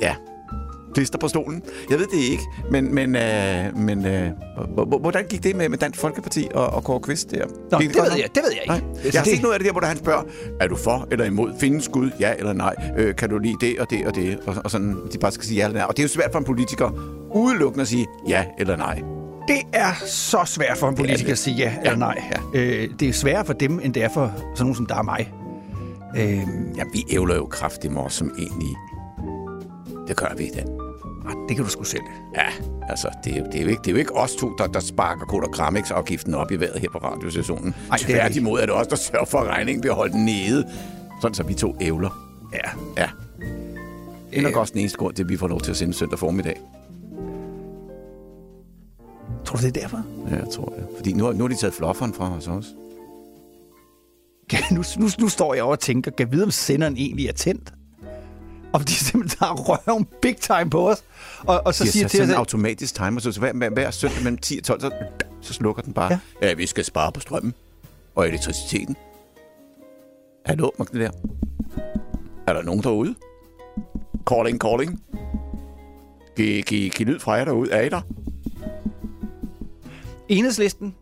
[0.00, 0.14] Ja.
[0.94, 1.62] Klister på stolen.
[1.90, 4.30] Jeg ved det ikke, men, men, øh, men øh,
[5.00, 7.44] hvordan gik det med, med Dansk Folkeparti og, og Kåre Kvist der?
[7.70, 8.68] Nå, det godt ved jeg, det ved jeg ikke.
[8.68, 8.80] Nej.
[9.04, 10.22] Jeg har det- set noget af det der, hvor han spørger,
[10.60, 11.52] er du for eller imod?
[11.60, 12.10] Findes Gud?
[12.20, 12.74] Ja eller nej?
[12.96, 14.38] Øh, kan du lide det og det og det?
[14.46, 15.86] Og, og sådan, de bare skal sige ja eller nej.
[15.88, 16.90] Og det er jo svært for en politiker
[17.34, 19.02] udelukkende at sige ja eller nej.
[19.48, 21.32] Det er så svært for en Det er politiker det.
[21.32, 22.22] at sige ja, Ja, eller nej.
[22.54, 22.58] ja.
[22.60, 25.02] Øh, det er sværere for dem, end det er for sådan nogen som der er
[25.02, 25.32] mig.
[26.16, 26.38] Øh,
[26.76, 28.76] Ja, vi ævler jo kraftigt med os som egentlig.
[30.08, 30.66] Det gør vi den.
[31.48, 32.02] det kan du sgu selv.
[32.34, 32.46] Ja,
[32.88, 34.66] altså, det er, jo, det, er jo ikke, det er jo ikke os to, der,
[34.66, 37.74] der sparker kod og kramix-afgiften op i vejret her på radiostationen.
[37.90, 38.06] Ej, det er det.
[38.06, 40.68] Tværtimod er det os, der sørger for, at regningen bliver holdt nede.
[41.20, 42.38] Sådan så vi to ævler.
[42.52, 42.70] Ja.
[43.02, 43.08] Ja.
[44.30, 45.94] Det er nok også den eneste grund til, at vi får lov til at sende
[45.94, 46.60] søndag formiddag.
[49.44, 50.02] Tror du, det er derfor?
[50.30, 50.86] Ja, jeg tror det.
[50.96, 52.68] Fordi nu, har- nu har de taget flufferen fra os også.
[54.50, 57.28] Kan- Nu, nu, nu står jeg over og tænker, kan jeg vide, om senderen egentlig
[57.28, 57.72] er tændt?
[58.72, 61.04] Om de simpelthen tager røven big time på os,
[61.46, 63.70] og, og så De har siger til os, en at- automatisk timer, så hver, hver,
[63.70, 64.90] hver søndag mellem 10 og 12, så,
[65.40, 66.18] så slukker den bare.
[66.42, 66.48] Ja.
[66.48, 66.54] Ja.
[66.54, 67.54] vi skal spare på strømmen
[68.14, 68.96] og elektriciteten.
[70.46, 71.10] Hallo, Magda der.
[72.46, 73.14] Er der nogen derude?
[74.30, 75.02] Calling, calling.
[76.36, 77.70] Giv, giv, giv lyd fra jer derude.
[77.72, 78.00] Er I der?
[80.28, 80.94] enhedslisten.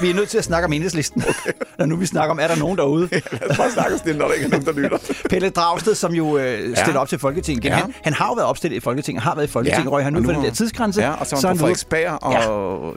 [0.00, 1.22] Vi er nødt til at snakke om enhedslisten.
[1.28, 1.52] Okay.
[1.78, 3.08] Når nu vi snakker om, er der nogen derude?
[3.12, 4.98] Lad os bare snakke stille, når der ikke er nogen, der lytter.
[5.30, 7.72] Pelle Dragsted, som jo øh, stiller op til Folketinget igen.
[7.72, 7.80] Ja.
[7.80, 9.90] Han, han har jo været opstillet i Folketinget, har været i Folketinget, ja.
[9.90, 11.02] røg han ud nu for den der tidsgrænse.
[11.02, 12.32] Ja, og så så han på Frederiksberg og...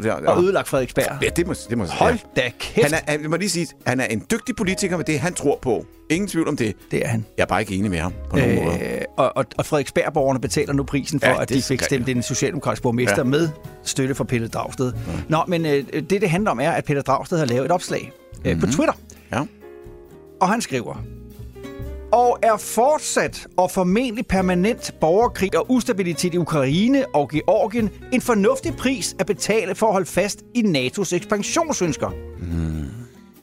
[0.03, 0.13] Ja.
[0.13, 0.31] Ja, ja.
[0.31, 1.17] og ødelagt Frederiksberg.
[1.21, 2.41] Ja, det må, det må Hold ja.
[2.41, 5.05] da kæft, Han er, han, jeg må lige sige, han er en dygtig politiker med
[5.05, 5.85] det, han tror på.
[6.09, 6.75] Ingen tvivl om det.
[6.91, 7.25] det er han.
[7.37, 8.79] Jeg er bare ikke enig med ham på nogen øh, måde.
[9.17, 12.81] Og, og, og Frederiksberg-borgerne betaler nu prisen for, Ja, at de fik stemt en socialdemokratisk
[12.83, 13.23] borgmester ja.
[13.23, 13.49] Med
[13.83, 14.93] støtte fra Pelle Dragsted.
[14.93, 14.99] Ja.
[15.29, 18.11] Nå, men øh, det, det handler om, er, at Pelle Dragsted har lavet et opslag
[18.45, 18.59] øh, Mhm.
[18.61, 18.93] på Twitter,
[19.31, 19.41] Ja.
[20.41, 21.03] og han skriver...
[22.11, 28.73] Og er fortsat og formentlig permanent borgerkrig og ustabilitet i Ukraine og Georgien en fornuftig
[28.77, 32.09] pris at betale for at holde fast i NATO's ekspansionsønsker?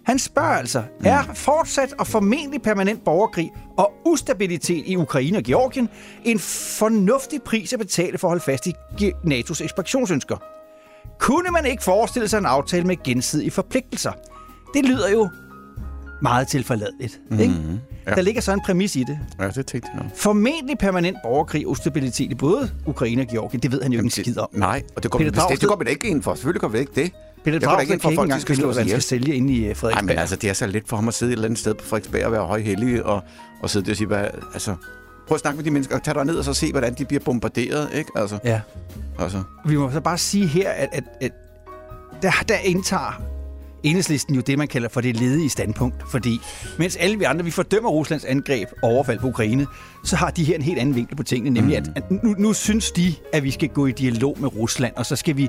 [0.06, 5.88] Han spørger altså, er fortsat og formentlig permanent borgerkrig og ustabilitet i Ukraine og Georgien
[6.24, 6.38] en
[6.78, 8.72] fornuftig pris at betale for at holde fast i
[9.26, 10.36] NATO's ekspansionsønsker?
[11.18, 14.12] Kunne man ikke forestille sig en aftale med gensidige forpligtelser?
[14.74, 15.28] Det lyder jo
[16.22, 17.54] meget tilforladeligt, ikke?
[17.54, 17.78] Mhm.
[18.06, 18.14] Ja.
[18.14, 19.18] Der ligger så en præmis i det.
[19.40, 20.10] Ja, det tænkte jeg.
[20.16, 23.62] Formentlig permanent borgerkrig og ustabilitet i både Ukraine og Georgien.
[23.62, 24.48] Det ved han jo ikke en skid om.
[24.52, 26.34] Nej, og det går, Peter bestemt, det Dragsted- går da ikke ind for.
[26.34, 27.12] Selvfølgelig går vi ikke det.
[27.52, 29.02] Da Dragsted ikke ind for, kan ikke engang skal finde ud af, hvad han skal
[29.02, 30.04] sælge inde i Nej, Frederiksberg.
[30.07, 31.85] men altså, det er så let for ham at sidde et eller andet sted på
[31.85, 33.22] Frederiksberg og være højhellig og,
[33.62, 34.74] og sidde der og sige, hvad, altså,
[35.28, 37.20] prøv at snakke med de mennesker, tag dig ned og så se, hvordan de bliver
[37.24, 38.11] bombarderet, ikke?
[38.16, 38.61] Altså, Ja.
[39.18, 39.42] altså.
[39.66, 41.33] Vi må så bare sige her, at, at, at
[42.22, 43.22] der, der indtager
[43.83, 45.96] enhedslisten jo det, man kalder for det ledige standpunkt.
[46.11, 46.40] Fordi
[46.78, 49.66] mens alle vi andre, vi fordømmer Ruslands angreb og overfald på Ukraine,
[50.04, 51.92] så har de her en helt anden vinkel på tingene, nemlig Mm.
[51.96, 55.07] at, at nu, nu synes de, at vi skal gå i dialog med Rusland, og
[55.07, 55.48] så skal vi...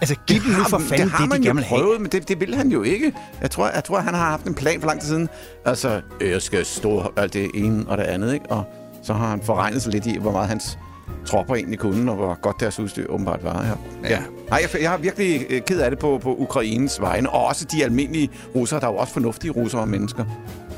[0.00, 1.80] Altså, giv dem nu for fanden det har det, man de gerne vil have.
[1.82, 3.12] prøvet, men det, det vil han jo ikke.
[3.42, 5.28] Jeg tror, jeg tror, han har haft en plan for lang tid siden.
[5.64, 8.46] Altså, jeg skal stå alt det ene og det andet, ikke?
[8.50, 8.64] Og
[9.02, 10.78] så har han forregnet sig lidt i, hvor meget hans
[11.26, 13.64] tropper egentlig kunne, og hvor godt deres udstyr åbenbart var.
[14.02, 14.08] Ja.
[14.10, 14.18] ja.
[14.50, 17.64] Nej, jeg, jeg er virkelig øh, ked af det på, på Ukraines vegne, og også
[17.64, 18.80] de almindelige russere.
[18.80, 20.24] Der er jo også fornuftige russere og mennesker.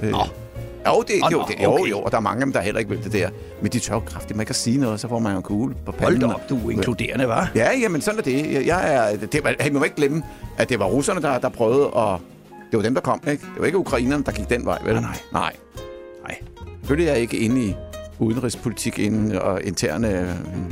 [0.03, 0.19] Øh, Nå.
[0.87, 1.91] Jo, det, Nå, jo, det, jo, okay.
[1.91, 3.31] jo, og der er mange af dem, der heller ikke vil det der.
[3.63, 5.75] Men de tør jo kraftigt, man kan sige noget, så får man jo en kugle
[5.87, 6.23] på panden.
[6.23, 7.51] Hold op, du er inkluderende, var.
[7.55, 8.67] Ja, jamen sådan er det.
[8.67, 10.23] Jeg, er, det jeg må ikke glemme,
[10.59, 12.19] at det var russerne, der, der prøvede at...
[12.71, 13.43] Det var dem, der kom, ikke?
[13.43, 14.95] Det var ikke ukrainerne, der gik den vej, vel?
[14.95, 15.13] Nej, nej.
[15.33, 15.53] Nej.
[16.23, 16.39] Nej.
[16.81, 17.75] Selvfølgelig er jeg ikke inde i
[18.23, 20.27] udenrigspolitik inden og interne øh,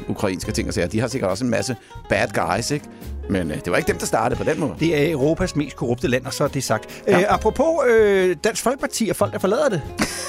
[0.09, 0.89] ukrainske ting og sager.
[0.89, 1.77] De har sikkert også en masse
[2.09, 2.87] bad guys, ikke?
[3.31, 4.75] Men øh, det var ikke dem, der startede på den måde.
[4.81, 7.03] Det er Europas mest korrupte land, og så er det sagt.
[7.09, 7.19] Ja.
[7.19, 9.83] Øh, apropos øh, Dansk Folkeparti og folk, der forlader det.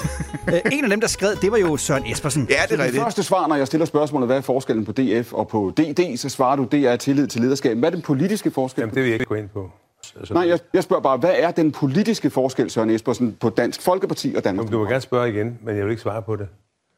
[0.54, 2.46] øh, en af dem, der skrev, det var jo Søren Espersen.
[2.50, 3.02] Ja, det er Det rigtigt.
[3.02, 6.28] første svar, når jeg stiller spørgsmålet, hvad er forskellen på DF og på DD, så
[6.28, 7.76] svarer du, det er tillid til lederskab.
[7.76, 8.80] Hvad er den politiske forskel?
[8.82, 9.70] Jamen, det vil jeg ikke gå ind på.
[10.18, 13.82] Altså, Nej, jeg, jeg spørger bare, hvad er den politiske forskel, Søren Espersen, på Dansk
[13.82, 14.70] Folkeparti og Danmark?
[14.72, 16.48] Du må gerne spørge igen, men jeg vil ikke svare på det.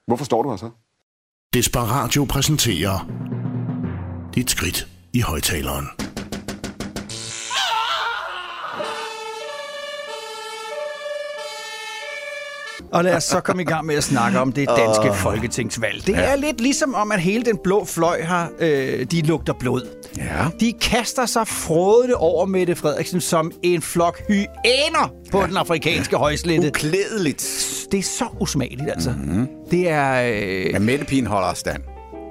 [0.07, 0.71] Hvorfor står du her så?
[1.55, 3.11] Desperatio præsenterer
[4.35, 5.87] Dit skridt i højtaleren.
[12.93, 16.07] Og lad os så komme i gang med at snakke om det danske uh, folketingsvalg.
[16.07, 16.21] Det ja.
[16.21, 19.89] er lidt ligesom om, at hele den blå fløj har, øh, de lugter blod.
[20.17, 20.47] Ja.
[20.61, 25.47] De kaster sig frådende over Mette Frederiksen som en flok hyæner på ja.
[25.47, 26.69] den afrikanske højslette.
[26.69, 27.69] Uklædeligt.
[27.93, 29.11] Det er så usmageligt, altså.
[29.11, 29.49] Mm-hmm.
[29.71, 30.33] Det er...
[30.35, 31.83] Øh, Men Mette holder afstand.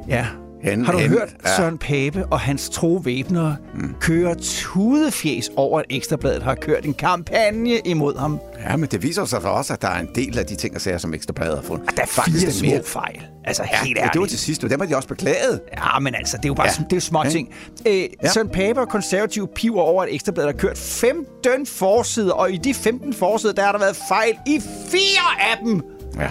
[0.08, 0.26] ja.
[0.63, 1.56] Hen- har du hen- hørt ja.
[1.56, 3.95] Søren Pape og hans tro væbnere mm.
[4.02, 8.39] køre tudefjes over, at Ekstrabladet har kørt en kampagne imod ham?
[8.69, 10.76] Ja, men det viser sig for også, at der er en del af de ting
[10.76, 11.88] og sager, som Ekstrabladet har fundet.
[11.89, 13.21] Og der er fire små fejl.
[13.45, 14.30] Altså, Ja, helt ja, det var ærligt.
[14.30, 15.62] til sidst, og dem har de også beklaget.
[15.78, 16.84] Ja, men altså, det er jo bare Ja.
[16.89, 17.30] det er små Ja.
[17.30, 17.49] ting.
[17.88, 18.30] Øh, ja.
[18.30, 22.73] Søren Pape og konservative piver over, at Ekstrabladet har kørt 15 forsider, og i de
[22.73, 25.82] 15 forsider, der har der været fejl i fire af dem.
[26.19, 26.30] Ja.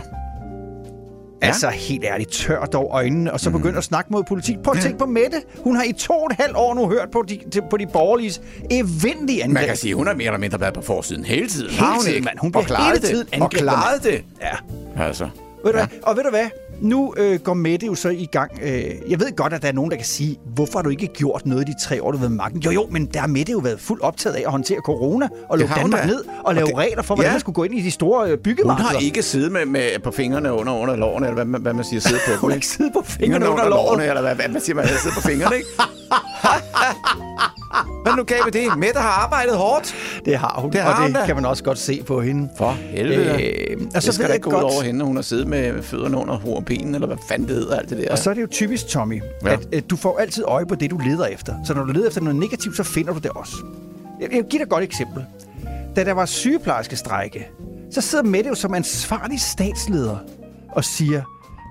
[1.42, 1.46] Ja.
[1.46, 4.56] Altså, helt ærligt, tør dog øjnene, og så begynder at snakke mod politik.
[4.64, 5.42] Prøv at tænke på Mette.
[5.58, 8.40] Hun har i to og et halvt år nu hørt på de, på de borgerlige
[8.70, 9.54] evindelige angreb.
[9.54, 11.70] Man kan sige, hun har mere eller mindre været på forsiden hele tiden.
[11.70, 12.38] Hele tiden, mand.
[12.38, 13.28] Hun bliver hele tiden det.
[13.28, 14.24] Og angrebet, klaret det.
[14.42, 15.04] Ja.
[15.04, 15.28] Altså.
[15.64, 15.86] Ved du Ja.
[15.86, 15.98] hvad?
[16.02, 16.46] Og ved du hvad?
[16.82, 18.50] Nu øh, går Mette jo så i gang.
[18.62, 21.06] Øh, jeg ved godt, at der er nogen, der kan sige, hvorfor har du ikke
[21.06, 22.62] gjort noget de tre år, du har været magten?
[22.62, 25.58] Jo, jo, men der har Mette jo været fuldt optaget af at håndtere corona og
[25.58, 26.06] lukke Danmark da.
[26.06, 27.32] ned og lave det- regler for, hvordan Ja.
[27.34, 28.88] man skulle gå ind i de store øh, Hun byggemarkeder.
[28.88, 31.84] har ikke siddet med, med på fingrene under, under lårene, eller hvad, man- hvad man
[31.84, 32.32] siger, siddet på.
[32.40, 34.08] Hun har ikke siddet på fingrene under lårene, låret.
[34.08, 35.68] eller hvad, hvad man siger, man har siddet på fingrene, ikke?
[38.02, 38.78] Hvad nu gav vi det?
[38.78, 39.94] Mette har arbejdet hårdt.
[40.24, 41.26] Det har hun, Det har og hun det da.
[41.26, 42.48] kan man også godt se på hende.
[42.58, 43.42] For helvede.
[43.42, 45.04] Øh, og det så skal ved da jeg ikke gå godt, over hende.
[45.04, 48.10] Hun har siddet med fødderne under hovedbenen, eller hvad fanden det hedder, alt det der.
[48.10, 49.52] Og så er det jo typisk, Tommy, Ja.
[49.52, 51.54] at, at du får altid øje på det, du leder efter.
[51.66, 53.52] Så når du leder efter noget negativt, så finder du det også.
[54.20, 55.24] Jeg, jeg vil give dig et godt eksempel.
[55.96, 57.48] Da der var sygeplejerskestrække,
[57.90, 60.16] så sidder Mette jo som ansvarlig statsleder
[60.72, 61.22] og siger,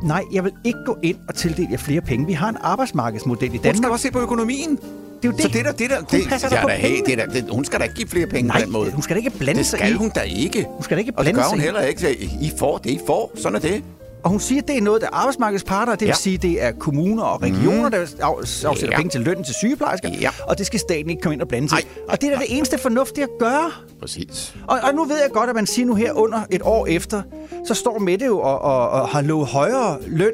[0.03, 2.25] nej, jeg vil ikke gå ind og tildele jer flere penge.
[2.27, 3.91] Vi har en arbejdsmarkedsmodel i hun skal Danmark.
[3.91, 4.79] også se på økonomien.
[5.21, 5.41] Det er jo det.
[5.41, 7.79] Så det der, det der, Hun det, passer da hey, det der, det, hun skal
[7.79, 8.91] da ikke give flere penge Nej, på den måde.
[8.91, 10.65] hun skal da ikke blande det sig skal i- hun da ikke.
[10.69, 12.11] Hun skal da ikke Og det blande gør hun sig heller ikke.
[12.41, 13.31] I får det, I får.
[13.35, 13.83] Sådan er det.
[14.23, 16.13] Og hun siger, at det er noget, der er arbejdsmarkedsparter, det vil Ja.
[16.13, 17.91] sige, det er kommuner og regioner, mm.
[17.91, 18.25] der af-
[18.69, 18.95] afsætter Ja.
[18.97, 20.29] penge til lønnen til sygeplejersker, Ja.
[20.47, 21.79] og det skal staten ikke komme ind og blande sig.
[22.07, 23.71] Og det er da det eneste fornuftige at gøre.
[24.01, 24.55] Præcis.
[24.67, 27.21] Og, og nu ved jeg godt, at man siger nu her under et år efter,
[27.67, 30.33] så står Mette jo og, og, og har lovet højere løn.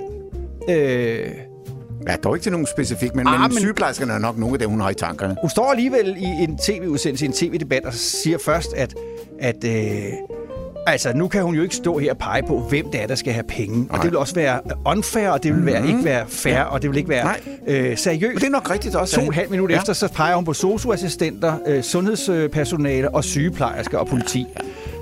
[0.69, 1.28] Øh,
[2.08, 4.60] Ja, dog ikke til nogen specifik, men, Ah, men, men- sygeplejerskerne er nok nogle af
[4.60, 5.36] dem, hun har i tankerne.
[5.41, 8.96] hun står alligevel i en tv-udsendelse, i en tv-debat, og siger først, at,
[9.39, 10.04] at øh,
[10.89, 13.15] Altså, nu kan hun jo ikke stå her og pege på, hvem det er, der
[13.15, 13.88] skal have penge.
[13.89, 16.89] Og det vil også være unfair, og det vil være, ikke være fair, og det
[16.89, 17.39] vil ikke være Nej.
[17.67, 18.34] øh, seriøst.
[18.34, 19.15] Men det er nok rigtigt også.
[19.15, 19.76] To og et halvt minut Ja.
[19.76, 19.82] ja.
[19.82, 24.46] efter, så peger hun på socioassistenter, øh, sundhedspersonale og sygeplejersker og politi.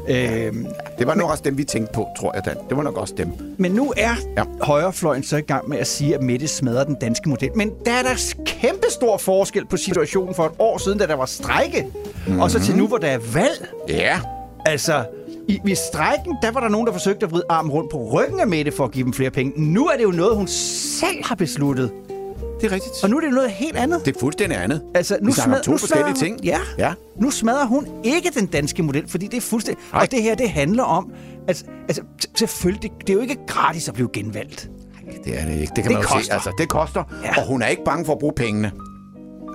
[0.10, 0.68] Øhm,
[1.00, 2.56] Det var nok også dem, vi tænkte på, tror jeg, Dan.
[2.70, 3.28] Det var nok også dem.
[3.58, 4.44] men nu er Ja.
[4.62, 7.50] højrefløjen så i gang med at sige, at Mette smadrer den danske model.
[7.56, 11.16] Men der er der kæmpe stor forskel på situationen for et år siden, da der
[11.16, 11.86] var strejke,
[12.28, 12.40] mm-hmm.
[12.42, 13.68] og så til nu, hvor der er valg.
[13.90, 14.20] Ja.
[14.66, 15.04] Altså,
[15.48, 18.40] i, ved strækken, der var der nogen, der forsøgte at vride armen rundt på ryggen
[18.40, 19.54] af Mette for at give dem flere penge.
[19.56, 21.92] Nu er det jo noget, hun selv har besluttet.
[22.66, 23.04] Det er rigtigt.
[23.04, 24.06] Og nu er det noget helt andet.
[24.06, 24.82] Det er fuldstændig andet.
[24.96, 26.46] Altså, nu, vi snakker om smad- to nu forskellige smadrer hun, ting.
[26.46, 26.60] Ja.
[26.78, 26.94] ja.
[27.22, 29.84] Nu smadrer hun ikke den danske model, fordi det er fuldstændig...
[29.94, 30.02] Nej.
[30.02, 31.12] Og det her, det handler om...
[31.48, 34.70] at altså, t- selvfølgelig, det er jo ikke gratis at blive genvalgt.
[35.26, 35.72] Det er det ikke.
[35.76, 36.14] Det kan Det man jo se.
[36.14, 36.34] koster.
[36.34, 37.04] Altså, det koster.
[37.24, 37.28] Ja.
[37.36, 37.42] Ja.
[37.42, 38.72] Og hun er ikke bange for at bruge pengene.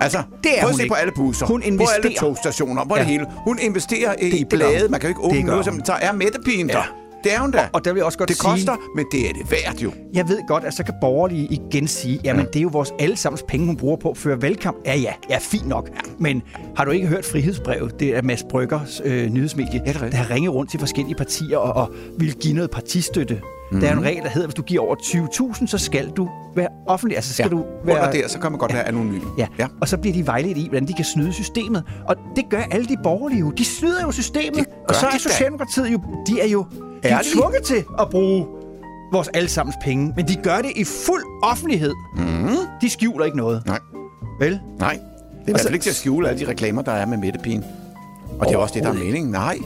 [0.01, 0.91] Altså, Det er prøv at se ikke.
[0.91, 2.13] på alle busser, Hun på alle investerer.
[2.19, 2.95] togstationer, på ja.
[2.95, 2.99] Ja.
[2.99, 3.25] det hele.
[3.45, 4.87] Hun investerer i, Det- i det blade.
[4.89, 6.93] Man kan jo ikke Det åbne noget, som så er Mettepigen der.
[7.25, 7.29] Ja.
[7.29, 7.69] Det er hun da.
[7.73, 9.91] Og der vil jeg også godt det sige- koster, men det er det værd jo.
[10.13, 13.43] Jeg ved godt, at så kan borgerlige igen sige, jamen det er jo vores allesammens
[13.47, 14.77] penge, hun bruger på at føre valgkamp.
[14.85, 15.89] Ja, ja, ja, fint nok.
[16.19, 16.41] Men
[16.75, 17.99] har du ikke hørt Frihedsbrevet?
[17.99, 20.11] Det er Mads Bryggers øh, nyhedsmedie, det rigtigt.
[20.11, 23.41] der har ringet rundt til forskellige partier og, og vil give noget partistøtte.
[23.71, 23.79] Mm.
[23.79, 26.29] Der er en regel, der hedder, at hvis du giver over 20.000, så skal du
[26.55, 27.17] være offentlig.
[27.17, 27.49] Altså skal Ja.
[27.49, 27.95] du være...
[27.97, 29.13] Under der, så kan man godt være anonym.
[29.13, 29.21] Ja.
[29.37, 29.47] ja.
[29.59, 31.83] ja, og så bliver de vejledt i, hvordan de kan snyde systemet.
[32.07, 33.51] Og det gør alle de borgerlige jo.
[33.51, 34.55] De snyder jo systemet.
[34.59, 35.17] Det Og så er.
[35.17, 36.65] Socialdemokratiet jo, de er jo
[37.03, 38.47] de er tvunget til at bruge
[39.11, 40.13] vores allesammens penge.
[40.15, 41.93] Men de gør det i fuld offentlighed.
[42.15, 42.47] Mm.
[42.81, 43.63] De skjuler ikke noget.
[43.65, 43.79] Nej.
[44.39, 44.59] Vel?
[44.79, 44.93] Nej.
[44.93, 47.17] Det er i hvert fald ikke til at skjule alle de reklamer, der er med
[47.17, 47.63] Mettepigen.
[48.39, 49.31] Og det er også det, der er meningen.
[49.31, 49.57] Nej.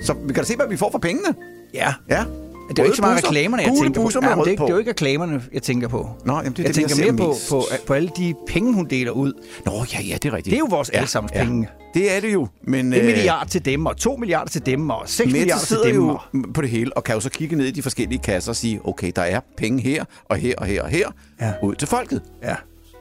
[0.00, 1.34] Så vi kan da se, hvad vi får for pengene.
[1.74, 1.94] Ja.
[2.10, 2.24] Ja.
[2.68, 3.28] Det er jo ikke så meget busser.
[3.28, 4.02] reklamerne, jeg tænker på.
[4.02, 4.64] busser med Ja, men rød det, er, på.
[4.64, 6.08] det er jo ikke reklamerne, jeg tænker på.
[6.24, 7.48] Nå, jamen, det er jeg det, jeg tænker ser mere på, mest.
[7.50, 9.32] på, på alle de penge, hun deler ud.
[9.66, 10.44] Nå, ja, ja, det er rigtigt.
[10.44, 11.68] Det er jo vores allesammens penge.
[11.94, 12.48] Det er det jo.
[12.62, 15.78] Men, En øh, milliard til dem, og to milliarder til dem, og seks milliarder til
[15.84, 15.94] dem.
[15.94, 16.18] jo
[16.54, 18.80] på det hele, og kan jo så kigge ned i de forskellige kasser og sige,
[18.84, 21.52] okay, der er penge her, og her, og her, og her, Ja.
[21.62, 22.22] ud til folket.
[22.42, 22.54] Ja.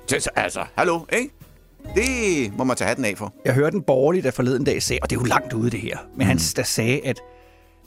[0.08, 1.30] Så, så, altså, hallo, ikke?
[1.96, 3.34] Det må man tage hatten af for.
[3.46, 5.80] Jeg hørte en borgerlig, der forleden dag sagde, og det er jo langt ude det
[5.80, 7.20] her, men han der sagde, at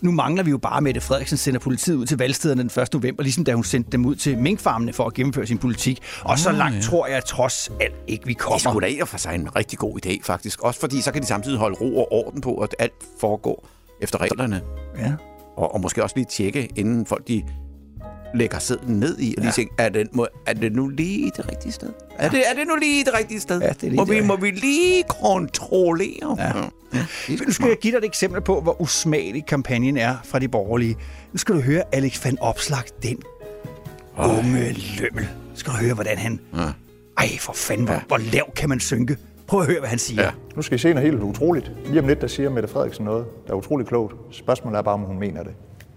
[0.01, 2.95] nu mangler vi jo bare, at Mette Frederiksen sender politiet ud til valgstederne den 1.
[2.95, 6.03] november, ligesom da hun sendte dem ud til minkfarmene for at gennemføre sin politik.
[6.25, 8.81] Og så langt tror jeg trods alt ikke, vi Det er kommer.
[8.81, 10.63] da i og for sig en rigtig god idé, faktisk.
[10.63, 13.69] Også fordi, så kan de samtidig holde ro og orden på, at alt foregår
[14.03, 14.61] efter reglerne.
[14.99, 15.13] Ja.
[15.57, 17.43] Og, og måske også lige tjekke, inden folk de
[18.35, 19.51] lægger sædlen ned i, og lige Ja.
[19.53, 21.89] tænke, er det, må, er det nu lige det rigtige sted?
[22.19, 23.61] Er, det, er det nu lige det rigtige sted?
[23.61, 24.15] Ja, det er lige må, det.
[24.15, 26.37] vi, må vi lige kontrollere?
[26.39, 26.47] Ja.
[26.95, 27.01] ja.
[27.47, 30.97] Nu skal jeg give dig et eksempel på, hvor usmagelig kampagnen er fra de borgerlige.
[31.33, 33.19] Nu skal du høre Alex van Opslag, den
[34.19, 35.23] unge lømmel.
[35.51, 36.41] Nu skal du høre, hvordan han...
[36.57, 36.61] Ja.
[37.19, 39.17] Ej, for fanden, hvor, hvor lav kan man synke?
[39.47, 40.23] Prøv at høre, hvad han siger.
[40.23, 40.31] Ja.
[40.57, 41.73] Nu skal I se noget helt utroligt.
[41.87, 44.15] Lige om lidt, der siger Mette Frederiksen noget, der er utroligt klogt.
[44.31, 45.53] Spørgsmålet er bare, om hun mener det.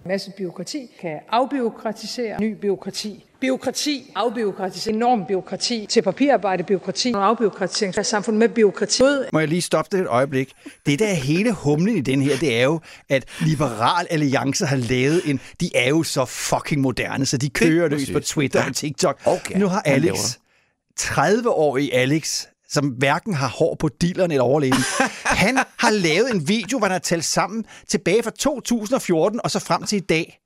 [0.06, 3.26] Masse byråkrati kan afbiokratisere ny byråkrati.
[3.42, 9.04] Byråkrati, afbiokratisere, enorm byråkrati, til papirarbejde, byråkrati og afbiokratisering af samfund med byråkrati.
[9.34, 10.52] Må jeg lige stoppe det et øjeblik?
[10.86, 14.76] Det, der er hele humlen i den her, det er jo, at Liberal Alliance har
[14.76, 15.40] lavet en...
[15.62, 18.14] De er jo så fucking moderne, så de kører løs præcis.
[18.14, 18.68] på Twitter Ja.
[18.70, 19.22] og TikTok.
[19.26, 20.38] Okay, Nu har Alex,
[21.00, 24.80] 30-årig Alex, som hverken har hår på dilleren eller overleben,
[25.44, 29.60] han har lavet en video, hvor han har talt sammen tilbage fra 2014 og så
[29.60, 30.40] frem til i dag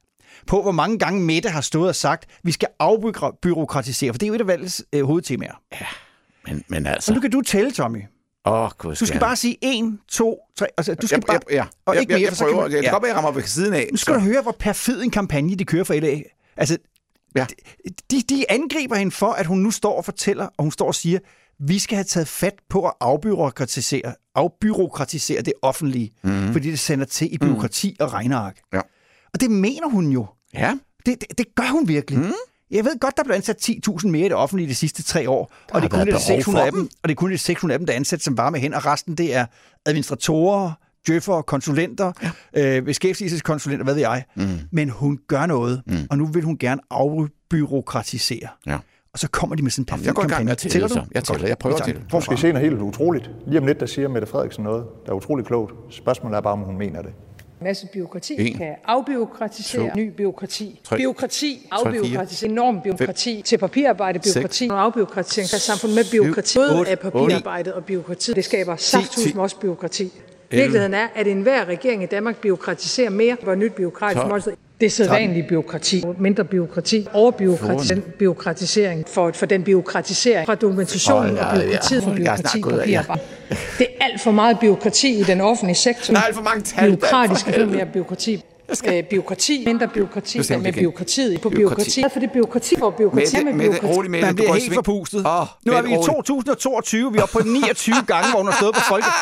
[0.47, 4.27] på, hvor mange gange Mette har stået og sagt, vi skal afbyråkratisere, for det er
[4.27, 5.61] jo et af valgets øh, hovedtemaer.
[6.47, 7.13] Men, men Så altså...
[7.13, 8.03] nu kan du tælle, Tommy.
[8.45, 10.65] Åh, oh, gud, Du skal bare sige 1, 2, 3.
[10.77, 11.39] Altså, du skal jeg, bare...
[11.49, 11.65] jeg, ja.
[11.85, 12.63] Og jeg, ikke jeg, mere, jeg, så kan prøver.
[12.63, 12.91] man- Jeg kan ja.
[12.91, 13.87] godt være, jeg rammer ved siden af.
[13.91, 16.21] Nu skal du høre, hvor perfid en kampagne de kører for LA.
[16.57, 16.77] Altså,
[17.35, 17.45] Ja.
[18.11, 20.95] de, de angriber hende for, at hun nu står og fortæller, og hun står og
[20.95, 21.19] siger,
[21.59, 26.51] vi skal have taget fat på at afbyråkratisere, afbyråkratisere det offentlige, mm.
[26.51, 28.59] fordi det sender til i byråkrati og regneark.
[28.73, 28.81] Ja.
[29.33, 30.25] Og det mener hun jo.
[30.53, 30.77] Ja.
[31.05, 32.19] Det, det, det gør hun virkelig.
[32.19, 32.33] Mm.
[32.71, 35.53] Jeg ved godt, der blev ansat 10.000 mere i det offentlige de sidste tre år,
[35.71, 36.89] og det, er kun de behov 600 for af dem, dem.
[37.03, 38.85] og det er kun de 600 af dem, der er ansat som varme hen, og
[38.85, 39.45] resten det er
[39.85, 40.71] administratorer,
[41.07, 42.11] djøffer, konsulenter,
[42.55, 42.77] ja.
[42.77, 44.23] øh, beskæftigelseskonsulenter, hvad ved jeg.
[44.35, 44.59] Mm.
[44.71, 45.97] Men hun gør noget, mm.
[46.09, 48.47] og nu vil hun gerne afbyråkratisere.
[48.65, 48.77] Ja.
[49.13, 50.45] Og så kommer de med sådan en perfekt Jeg går i gang kampagne.
[50.45, 50.93] med at tælle, Tæller du?
[50.93, 51.01] så.
[51.13, 51.47] Jeg tæller.
[51.47, 52.01] Jeg prøver at tælle.
[52.13, 53.29] Nu skal I se noget helt utroligt.
[53.47, 55.73] Lige om lidt, der siger Mette Frederiksen noget, der er utroligt klogt.
[55.89, 57.11] Spørgsmålet er bare, om hun mener det.
[57.61, 60.79] Masse byråkrati En, kan afbiokratisere to, ny byråkrati.
[60.83, 66.57] tre, Byråkrati, afbiokratisere, enorm byråkrati, til papirarbejde, byråkrati og afbiokratisering af samfund med byråkrati.
[66.57, 68.33] Både af papirarbejde og byråkrati.
[68.33, 70.11] Det skaber saftsus med også byråkrati.
[70.51, 74.43] Virkeligheden er, at enhver regering i Danmark byråkratiserer mere, hvor nyt byråkratisk Tolv.
[74.83, 81.43] Det er sædvanlige byråkrati, mindre byråkrati, overbyråkratisering, byråkratisering for, for den byråkratisering fra dokumentationen og
[81.43, 82.35] ja, byråkratiet for ja.
[82.35, 83.21] papirarbejde.
[83.77, 86.13] Det er alt for meget byråkrati i den offentlige sektor.
[86.13, 88.97] Der er alt for mange tal, Dan, for Byråkratisk byråkrati.
[88.97, 90.83] øh, byråkrati, mindre byråkrati, hun med det igen.
[90.83, 92.03] byråkratiet, på Byråkrati.
[92.13, 93.93] For det er byråkrati, for byråkrati Mette, med Mette, byråkrati.
[93.97, 94.25] rolig Mette.
[94.25, 95.25] Man du bliver helt forpustet.
[95.27, 96.05] Åh, nu er vi i rolig.
[96.05, 99.07] 2022, vi er oppe på 29 gange, hvor hun har stået på folket.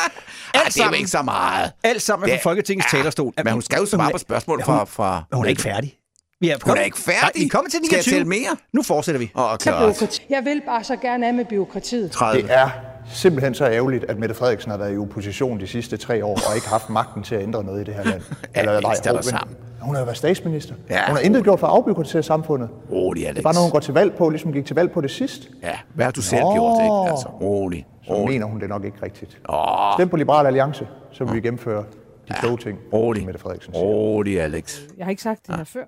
[0.54, 1.72] Ej, Alt det er jo sammen, ikke så meget.
[1.84, 3.32] alt sammen Det- fra Folketingets Ja, talerstol.
[3.44, 4.78] Men hun skal jo svare på spørgsmål fra...
[4.78, 5.94] hun- fra Hun er ikke færdig.
[6.40, 7.20] Vi er, Hun er ikke færdig?
[7.22, 8.14] Nej, vi er kommet til Skal jeg 29.
[8.14, 8.56] tælle mere?
[8.72, 9.30] Nu fortsætter vi.
[9.34, 10.20] Åh, Med klart.
[10.30, 12.10] Jeg vil bare så gerne af med byråkratiet.
[12.10, 12.42] 30.
[12.42, 12.70] Det er
[13.06, 16.54] simpelthen så ærgerligt, at Mette Frederiksen har været i opposition de sidste tre år og
[16.56, 18.22] ikke haft magten til at ændre noget i det her land.
[18.54, 19.56] Alex, nej, sammen.
[19.80, 20.74] Hun har jo været statsminister.
[20.90, 21.06] Ja.
[21.06, 22.68] Hun har intet gjort for at afbyråkratisere samfundet.
[22.90, 23.38] Rolig, Det Alex.
[23.38, 25.50] er bare noget, hun går til valg på, ligesom gik til valg på det sidst.
[25.62, 26.52] Ja, hvad har du selv Nå.
[26.54, 27.10] gjort, ikke?
[27.10, 27.86] Altså, rolig.
[28.02, 28.26] Så rolig.
[28.28, 29.40] mener hun det nok ikke rigtigt.
[29.48, 31.84] Åh, Stem på Liberal Alliance, så vil vi gennemføre
[32.28, 33.24] de kloge ting, rolig.
[33.24, 33.84] Mette Frederiksen siger.
[33.84, 34.80] Rolig, Alex.
[34.96, 35.84] Jeg har ikke sagt det her før,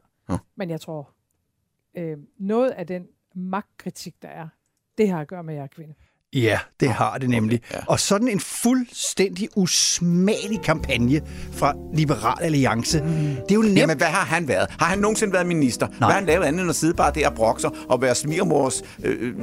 [0.57, 1.11] men jeg tror,
[1.97, 3.03] øh, noget af den
[3.35, 4.49] magtkritik, der er,
[4.99, 5.95] det har at gøre med, at jeg er kvinde.
[6.35, 7.61] Ja, det har det nemlig.
[7.75, 7.79] ja.
[7.87, 11.21] Og sådan en fuldstændig usmagelig kampagne
[11.53, 13.77] fra Liberal Alliance, det er jo nemt.
[13.79, 14.67] Jamen, hvad har han været?
[14.79, 15.87] Har han nogensinde været minister?
[15.87, 15.97] Nej.
[15.99, 18.15] Hvad har han lavet andet end at sidde bare der og brokke sig og være
[18.15, 19.35] smirmors øh, øh,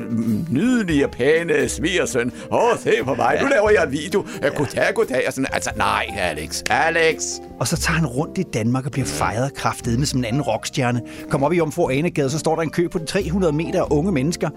[0.53, 2.31] nydelige, pæne smigersøn?
[2.51, 4.25] Åh, oh, se på mig, nu laver jeg en video.
[4.41, 4.47] Ja.
[4.47, 5.23] Goddag, goddag.
[5.27, 6.63] Og sådan, altså, nej, Alex.
[6.69, 7.23] Alex.
[7.59, 10.41] Og så tager han rundt i Danmark og bliver fejret kraftedet med som en anden
[10.41, 11.01] rockstjerne.
[11.29, 13.87] Kommer op i Omfru Anegade, så står der en kø på de 300 meter af
[13.89, 14.49] unge mennesker.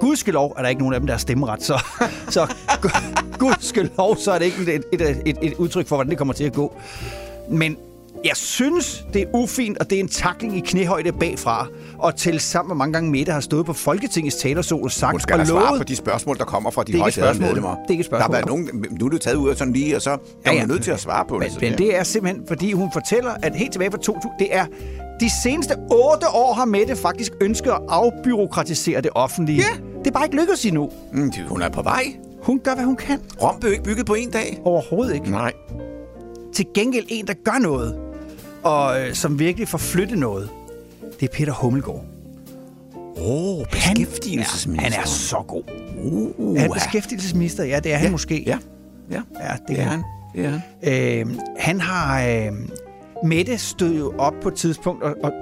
[0.00, 1.77] Gudskelov er der ikke nogen af dem, der har stemmeret, så,
[2.34, 2.46] så
[2.82, 6.34] gu- gudskelov, så er det ikke et, et, et, et udtryk for, hvordan det kommer
[6.34, 6.74] til at gå.
[7.50, 7.76] Men
[8.24, 11.66] jeg synes, det er ufint, og det er en takling i knæhøjde bagfra.
[11.98, 15.20] Og til sammen, hvor mange gange Mette har stået på Folketingets talerstol og sagt Hun
[15.20, 15.78] skal og da svare lovet...
[15.80, 17.46] på de spørgsmål, der kommer fra de Det spørgsmål.
[17.46, 17.70] medlemmer.
[17.74, 18.18] Det er ikke spørgsmål.
[18.18, 20.16] Der har været nogen, nu er du taget ud af sådan lige, og så er
[20.46, 20.66] ja, ja.
[20.66, 21.52] nødt til at svare på det.
[21.60, 24.66] Men, men det er simpelthen, fordi hun fortæller, at helt tilbage fra 2000, det er
[25.20, 29.58] de seneste otte år har Mette faktisk ønsket at afbyråkratisere det offentlige.
[29.58, 29.98] Ja.
[29.98, 30.90] Det er bare ikke lykkedes endnu.
[31.12, 32.02] Mm, det- hun er på vej.
[32.42, 33.18] Hun gør, hvad hun kan.
[33.42, 34.60] Rom blev ikke bygget på en dag.
[34.64, 35.30] Overhovedet ikke.
[35.30, 35.52] Nej.
[36.54, 37.96] Til gengæld en, der gør noget,
[38.62, 40.48] og øh, som virkelig får flyttet noget,
[41.20, 42.04] det er Peter Hummelgaard.
[43.20, 44.88] Åh, oh, Han, beskæftigelsesminister.
[44.88, 45.62] ja, han er så god.
[46.38, 47.64] Uh, Er han beskæftigelsesminister?
[47.64, 48.42] Ja, det er han ja, måske.
[48.46, 48.58] Ja,
[49.10, 49.22] ja.
[49.40, 50.02] ja det, Det er han.
[50.34, 51.28] Det er han.
[51.28, 52.22] Øh, han har...
[52.26, 52.52] Øh,
[53.24, 55.32] Mette stod jo op på et tidspunkt og, og,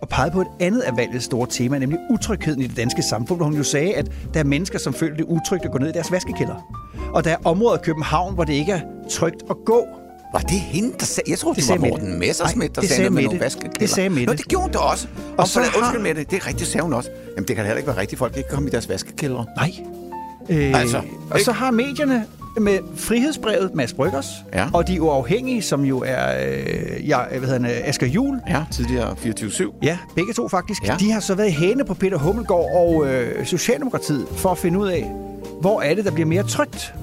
[0.00, 3.38] og pegede på et andet af valgets store tema, nemlig utrygheden i det danske samfund,
[3.38, 5.88] hvor hun jo sagde, at der er mennesker, som føler det utrygt at gå ned
[5.88, 6.72] i deres vaskekælder.
[7.14, 9.86] Og der er områder i København, hvor det ikke er trygt at gå.
[10.32, 11.30] Var det hende, der sagde...
[11.30, 12.18] Jeg troede, det, Det det var Morten Mette.
[12.18, 13.28] Messersmith, der det sagde noget med Mette.
[13.34, 13.78] nogle vaskekælder.
[13.78, 14.26] Det sagde Mette.
[14.26, 15.06] Nå, det gjorde hun da også.
[15.16, 16.30] Og, Og og så så har- undskyld med det.
[16.30, 17.10] Det er rigtigt, sagde hun også.
[17.36, 18.18] Jamen, det kan da heller ikke være rigtigt.
[18.18, 19.44] Folk ikke komme i deres vaskekælder.
[19.56, 19.70] Nej.
[20.50, 21.04] Øh, Altså, og
[21.36, 21.44] ikke?
[21.44, 22.24] så har medierne
[22.60, 24.66] med frihedsbrevet Mads Bryggers, Ja.
[24.72, 28.64] og de uafhængige, som jo er øh, ja, hvad hedder han, øh, Asger Jul, Ja,
[28.72, 29.74] tidligere 24-7.
[29.82, 30.86] Ja, begge to faktisk.
[30.86, 30.96] Ja.
[31.00, 34.78] De har så været i hænde på Peter Hummelgaard og øh, Socialdemokratiet for at finde
[34.78, 35.10] ud af,
[35.60, 36.94] hvor er det, der bliver mere trygt.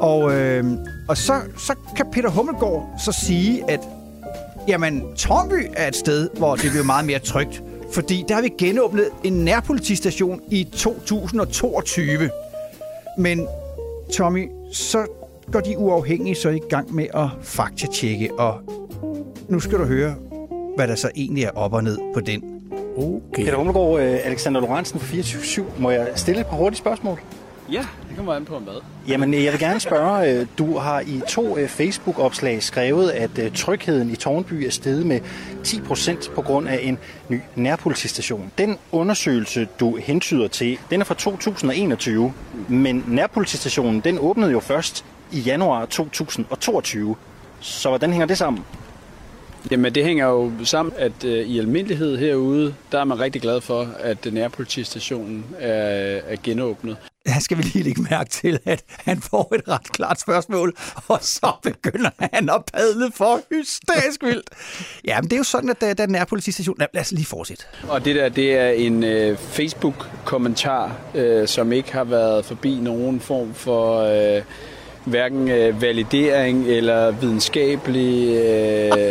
[0.00, 0.64] Og, øh,
[1.08, 3.80] og så, så kan Peter Hummelgaard så sige, at
[4.68, 7.62] jamen, Tornby er et sted, hvor det bliver meget mere trygt.
[7.92, 12.30] Fordi der har vi genåbnet en nærpolitistation i 2022.
[13.18, 13.46] Men
[14.14, 15.06] Tommy, så
[15.52, 18.60] går de uafhængige så i gang med at faktatjekke, og
[19.48, 20.14] nu skal du høre,
[20.76, 22.42] hvad der så egentlig er op og ned på den.
[22.96, 23.44] Okay.
[23.44, 27.20] Peter Hummelgaard, øh, Alexander Lorentzen fra 24 Må jeg stille et par hurtige spørgsmål?
[27.72, 28.74] Ja, det kommer an på hvad.
[29.08, 33.52] Jamen, jeg vil gerne spørge, øh, du har i to øh, Facebook-opslag skrevet, at øh,
[33.52, 35.20] trygheden i Tårnby er steget med
[35.64, 36.98] 10 procent på grund af en
[37.28, 38.52] ny nærpolitistation.
[38.58, 42.32] Den undersøgelse, du hentyder til, den er fra 2021,
[42.68, 47.16] men nærpolitistationen, den åbnede jo først i januar 2022.
[47.60, 48.64] Så hvordan hænger det sammen?
[49.70, 53.60] Jamen det hænger jo sammen, at øh, i almindelighed herude, der er man rigtig glad
[53.60, 56.96] for, at nærpolitistationen er, er genåbnet.
[57.26, 60.76] Her skal vi lige lægge mærke til, at han får et ret klart spørgsmål,
[61.08, 64.50] og så begynder han at padle for hysterisk vildt.
[65.04, 66.76] Ja, men det er jo sådan, at øh, der, der er politistation...
[66.78, 67.64] Lad, lad os lige fortsætte.
[67.88, 73.20] Og det der, det er en øh, Facebook-kommentar, øh, som ikke har været forbi nogen
[73.20, 74.00] form for
[74.36, 74.42] øh,
[75.06, 78.42] hverken øh, validering eller videnskabelig øh,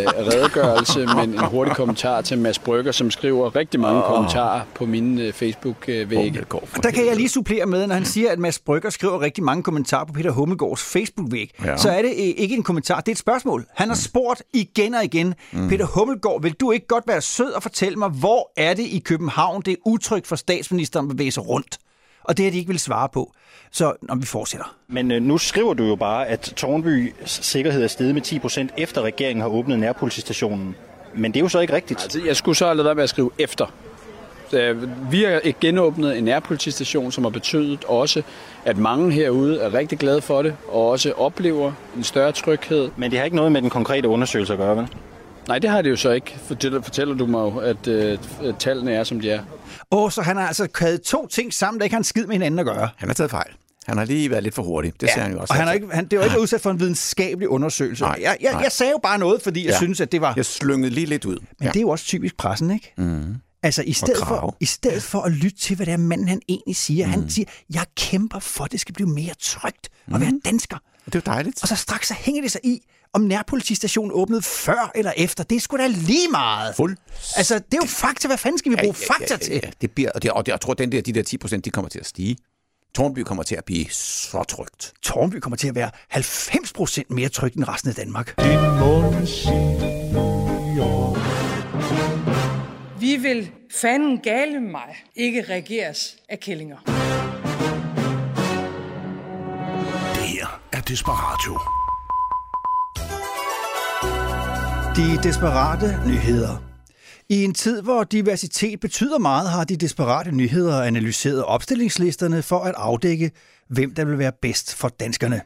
[0.08, 4.10] redegørelse, men en hurtig kommentar til Mads Brygger, som skriver rigtig mange oh.
[4.14, 6.46] kommentarer på mine øh, Facebook-vægge.
[6.52, 9.44] Og der kan jeg lige supplere med, når han siger, at Mads Brygger skriver rigtig
[9.44, 11.52] mange kommentarer på Peter Hummelgaards Facebook-væg.
[11.66, 11.78] Ja.
[11.78, 13.66] Så er det øh, ikke en kommentar, det er et spørgsmål.
[13.76, 15.70] Han har spurgt igen og igen, mm.
[15.70, 19.00] Peter Hummelgaard, vil du ikke godt være sød og fortælle mig, hvor er det i
[19.06, 21.78] København, det er utrygt for statsministeren at bevæge sig rundt?
[22.24, 23.34] Og det har de ikke vil svare på.
[23.76, 24.76] Så når vi fortsætter.
[24.88, 28.72] Men øh, nu skriver du jo bare, at Tårnby sikkerhed er steget med 10 procent
[28.78, 30.76] efter regeringen har åbnet nærpolitistationen.
[31.14, 32.04] Men det er jo så ikke rigtigt.
[32.04, 33.74] Altså, jeg skulle så have lavet være med at skrive efter.
[34.50, 34.76] Så,
[35.12, 38.22] Vi har genåbnet en nærpolitistation, som har betydet også,
[38.66, 42.90] at mange herude er rigtig glade for det, og også oplever en større tryghed.
[42.98, 44.88] Men det har ikke noget med den konkrete undersøgelse at gøre, vel?
[45.48, 46.36] Nej, det har det jo så ikke.
[46.48, 48.18] Fortæller, fortæller du mig jo, at øh,
[48.60, 49.40] tallene er, som de er.
[49.92, 52.36] Åh, så han har altså kædet to ting sammen, der ikke har en skid med
[52.36, 52.90] hinanden at gøre.
[52.96, 53.52] Han har taget fejl.
[53.88, 54.94] Han har lige været lidt for hurtig.
[55.02, 55.52] Det ser han jo også.
[55.54, 58.04] og han er ikke, han, det var ikke udsat for en videnskabelig undersøgelse.
[58.04, 58.62] Nej, jeg, jeg, nej.
[58.62, 59.78] jeg sagde jo bare noget, fordi jeg Ja.
[59.78, 60.34] synes, at det var...
[60.36, 61.38] Jeg slyngede lige lidt ud.
[61.60, 62.94] Men det er jo også typisk pressen, ikke?
[62.98, 63.36] Mm.
[63.64, 66.42] Altså, i stedet, for, i stedet for at lytte til, hvad det er, manden han
[66.50, 67.06] egentlig siger.
[67.06, 67.12] Mm.
[67.12, 70.78] Han siger, jeg kæmper for, at det skal blive mere trygt at være dansker.
[71.06, 71.62] Det er dejligt.
[71.62, 72.80] Og så straks så hænger det sig i,
[73.14, 75.44] om nærpolitistationen åbnede før eller efter.
[75.44, 76.76] Det er sgu da lige meget.
[76.76, 76.98] Fuld.
[77.38, 78.28] Altså, det er jo fakta.
[78.28, 79.54] Hvad fanden skal vi bruge fakta til?
[79.64, 81.66] Ja, det bliver, og, det, og det, jeg tror, den der, de der 10 procent,
[81.66, 82.38] de kommer til at stige.
[82.96, 84.94] Tornby kommer til at blive så trygt.
[85.02, 88.36] Tornby kommer til at være 90 procent mere trygt end resten af Danmark.
[93.00, 96.78] Vi vil fanden gale mig ikke regeres af kællinger.
[100.16, 101.60] Det her er Desperatio.
[104.96, 106.75] De desperate nyheder.
[107.30, 112.74] I en tid, hvor diversitet betyder meget, har de desperate nyheder analyseret opstillingslisterne for at
[112.78, 113.32] afdække,
[113.70, 115.42] hvem der vil være bedst for danskerne.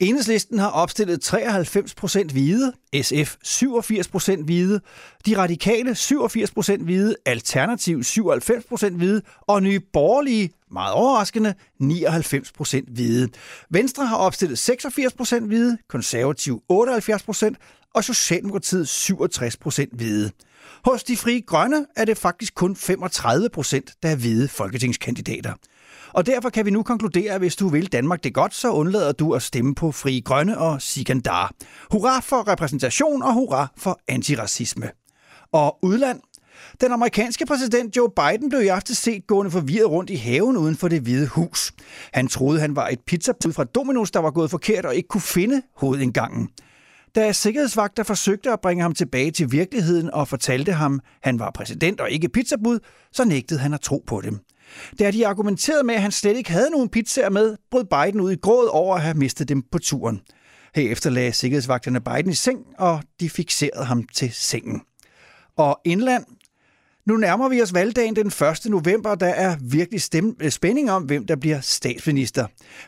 [0.00, 2.72] Enhedslisten har opstillet 93% hvide,
[3.02, 4.80] SF 87% hvide,
[5.26, 13.28] De Radikale 87% hvide, Alternativ 97% hvide og Nye Borgerlige, meget overraskende, 99% hvide.
[13.70, 17.54] Venstre har opstillet 86% hvide, Konservativ 78%
[17.94, 20.30] og Socialdemokratiet 67% hvide.
[20.84, 25.52] Hos de frie grønne er det faktisk kun 35 procent, der er hvide folketingskandidater.
[26.12, 29.12] Og derfor kan vi nu konkludere, at hvis du vil Danmark det godt, så undlader
[29.12, 31.52] du at stemme på Frie Grønne og Sikandar.
[31.92, 34.90] Hurra for repræsentation og hurra for antiracisme.
[35.52, 36.20] Og udland.
[36.80, 40.76] Den amerikanske præsident Joe Biden blev i aften set gående forvirret rundt i haven uden
[40.76, 41.72] for det hvide hus.
[42.12, 45.20] Han troede, han var et pizzabud fra Domino's, der var gået forkert og ikke kunne
[45.20, 46.48] finde hovedindgangen.
[47.14, 52.00] Da sikkerhedsvagter forsøgte at bringe ham tilbage til virkeligheden og fortalte ham, han var præsident
[52.00, 52.78] og ikke pizzabud,
[53.12, 54.38] så nægtede han at tro på dem.
[54.98, 58.32] Da de argumenterede med, at han slet ikke havde nogen pizzaer med, brød Biden ud
[58.32, 60.20] i gråd over at have mistet dem på turen.
[60.74, 64.82] Herefter lagde sikkerhedsvagterne Biden i seng, og de fixerede ham til sengen.
[65.56, 66.24] Og indland,
[67.06, 68.34] nu nærmer vi os valgdagen den 1.
[68.64, 72.46] november, og der er virkelig stem- øh, spænding om, hvem der bliver statsminister.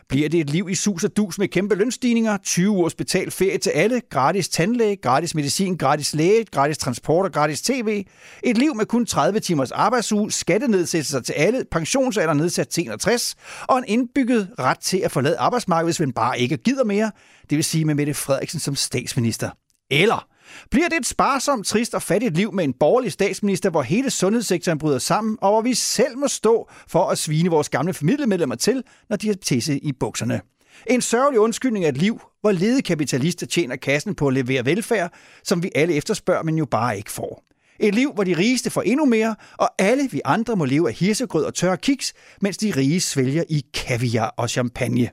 [0.09, 3.57] Bliver det et liv i sus og dus med kæmpe lønstigninger, 20 ugers betalt ferie
[3.57, 8.05] til alle, gratis tandlæge, gratis medicin, gratis læge, gratis transport og gratis tv?
[8.43, 13.35] Et liv med kun 30 timers arbejdsuge, skattenedsættelser til alle, pensionsalder nedsat til 61,
[13.67, 17.11] og en indbygget ret til at forlade arbejdsmarkedet, hvis man bare ikke gider mere,
[17.49, 19.49] det vil sige med Mette Frederiksen som statsminister.
[19.91, 20.27] Eller
[20.71, 24.77] bliver det et sparsomt, trist og fattigt liv med en borgerlig statsminister, hvor hele sundhedssektoren
[24.77, 28.83] bryder sammen, og hvor vi selv må stå for at svine vores gamle familiemedlemmer til,
[29.09, 30.41] når de har tisse i bukserne?
[30.87, 35.13] En sørgelig undskyldning af et liv, hvor ledige kapitalister tjener kassen på at levere velfærd,
[35.43, 37.43] som vi alle efterspørger, men jo bare ikke får.
[37.79, 40.93] Et liv, hvor de rigeste får endnu mere, og alle vi andre må leve af
[40.93, 45.09] hirsegrød og tørre kiks, mens de rige svælger i kaviar og champagne.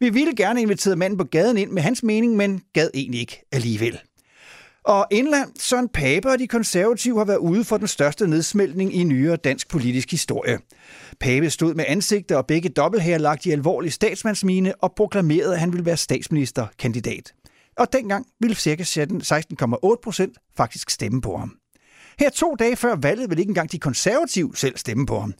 [0.00, 3.44] Vi ville gerne invitere manden på gaden ind med hans mening, men gad egentlig ikke
[3.52, 4.00] alligevel.
[4.84, 9.04] Og indland, Søren Pape og de konservative har været ude for den største nedsmeltning i
[9.04, 10.58] nyere dansk politisk historie.
[11.20, 15.72] Pape stod med ansigter og begge dobbelthager lagt i alvorlig statsmandsmine og proklamerede, at han
[15.72, 17.32] ville være statsministerkandidat.
[17.76, 18.74] Og dengang ville ca.
[18.82, 21.56] 16,8 procent faktisk stemme på ham.
[22.18, 25.34] Her to dage før valget ville ikke engang de konservative selv stemme på ham.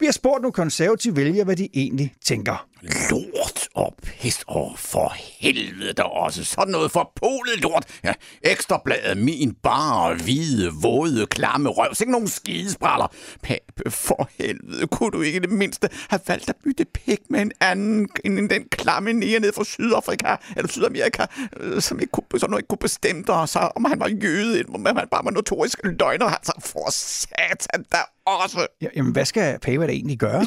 [0.00, 2.66] Vi har spurgt nogle konservative vælgere, hvad de egentlig tænker.
[3.10, 6.44] Lort og pis og for helvede der også.
[6.44, 7.86] Sådan noget forpolet lort.
[8.04, 8.12] Ja,
[8.42, 11.94] ekstrabladet, min bare hvide, våde, klamme røv.
[11.94, 13.06] Sikke nogle skidespraller.
[13.42, 17.40] Pape, for helvede, kunne du ikke i det mindste have valgt at bytte pik med
[17.40, 21.26] en anden end den klamme nære ned fra Sydafrika eller Sydamerika,
[21.60, 24.64] øh, som ikke kunne, som noget ikke kunne bestemme dig, så om han var jøde,
[24.74, 26.26] om han bare var notorisk løgner.
[26.26, 28.66] Altså, for satan der også.
[28.82, 30.46] Ja, jamen, hvad skal Pape da egentlig gøre?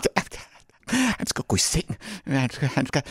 [1.17, 1.97] Han skal gå i seng.
[2.25, 3.01] Han skal, han skal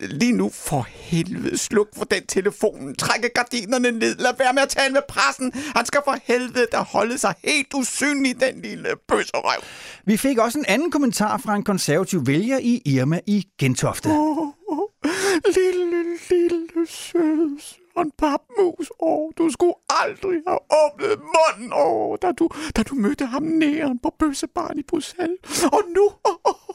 [0.00, 2.94] lige nu for helvede sluk for den telefon.
[2.94, 4.16] Trække gardinerne ned.
[4.16, 5.52] Lad være med at tale med pressen.
[5.76, 9.62] Han skal for helvede der holde sig helt usynlig, den lille bøsserøv.
[10.04, 14.06] Vi fik også en anden kommentar fra en konservativ vælger i Irma i Gentofte.
[14.06, 14.88] Oh, oh,
[15.54, 17.58] lille, lille søde
[17.96, 18.92] Søren Papmus.
[19.00, 23.98] Åh, du skulle aldrig have åbnet munden, åh, da, du, da du mødte ham næren
[23.98, 25.64] på bøssebarn i Bruxelles.
[25.64, 26.10] Og nu,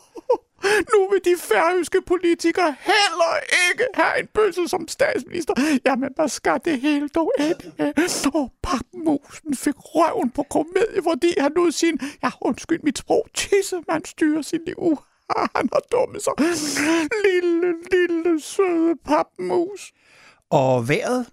[0.93, 3.35] nu vil de færøske politikere heller
[3.69, 5.53] ikke have en bøsse som statsminister.
[5.85, 8.31] Jamen, hvad skal det hele dog ende med?
[8.33, 14.05] Og papmusen fik røven på komedie, fordi han nu sin, ja undskyld mit sprog, tissemand
[14.05, 14.97] styrer sin liv.
[15.55, 16.33] Han har dummet sig.
[17.25, 19.93] Lille, lille, søde papmus.
[20.51, 21.25] Og vejret?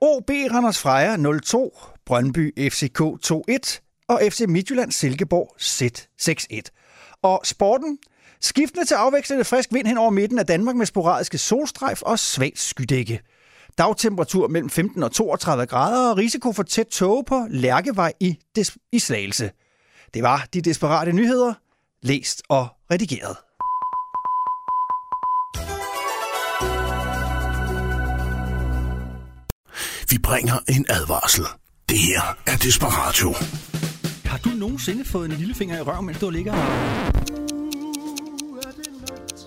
[0.00, 7.18] OB Randers Freja 0-2, Brøndby FCK 2-1 og FC Midtjylland Silkeborg Z6-1.
[7.22, 7.98] Og sporten
[8.40, 12.58] skiftende til afvekslende frisk vind hen over midten af Danmark med sporadiske solstrejf og svagt
[12.58, 13.20] skydække.
[13.78, 18.76] Dagtemperatur mellem 15 og 32 grader og risiko for tæt tåge på Lærkevej i, Des-
[18.92, 19.50] i Slagelse.
[20.14, 21.54] Det var de desperate nyheder,
[22.02, 23.36] læst og redigeret.
[30.10, 31.44] Vi bringer en advarsel.
[31.88, 33.34] Det her er Desperatio.
[34.24, 36.52] Har du nogensinde fået en lillefinger i røven, mens du ligger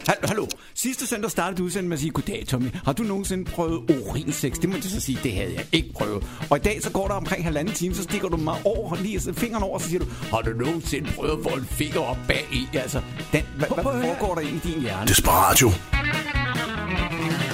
[0.08, 0.48] Hallo, hallo.
[0.76, 2.68] Sidste søndag startede udsendelsen med at sige, goddag Tommy.
[2.86, 4.54] Har du nogensinde prøvet urinsex?
[4.54, 6.24] Det må du så sige, det havde jeg ikke prøvet.
[6.50, 9.34] Og i dag så går der omkring halvanden time, så stikker du mig over, lige
[9.34, 12.18] fingeren over, og så siger du, har du nogensinde prøvet at få en finger op
[12.28, 12.68] bag i?
[12.74, 13.02] Altså,
[13.32, 15.08] den, hvad, hvad foregår der i din hjerne?
[15.08, 15.70] Desperatio.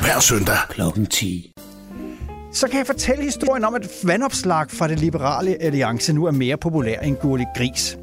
[0.02, 0.58] Hver søndag.
[0.70, 1.57] Klokken 10.
[2.58, 6.58] Så kan jeg fortælle historien om, at vandopslag fra det liberale alliance nu er mere
[6.58, 7.98] populær end gurlig Gris.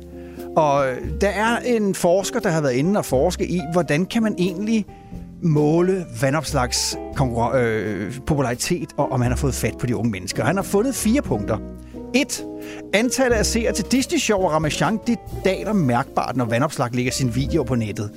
[0.57, 4.22] Og øh, der er en forsker, der har været inde og forske i, hvordan kan
[4.22, 4.86] man egentlig
[5.42, 6.96] måle vandopslags
[7.55, 10.44] øh, popularitet, og om han har fået fat på de unge mennesker.
[10.44, 11.59] Han har fundet fire punkter.
[12.14, 12.44] 1.
[12.92, 17.34] Antallet af seere til Disney Show og Ramachan, det daler mærkbart, når vandopslag lægger sin
[17.34, 18.11] video på nettet.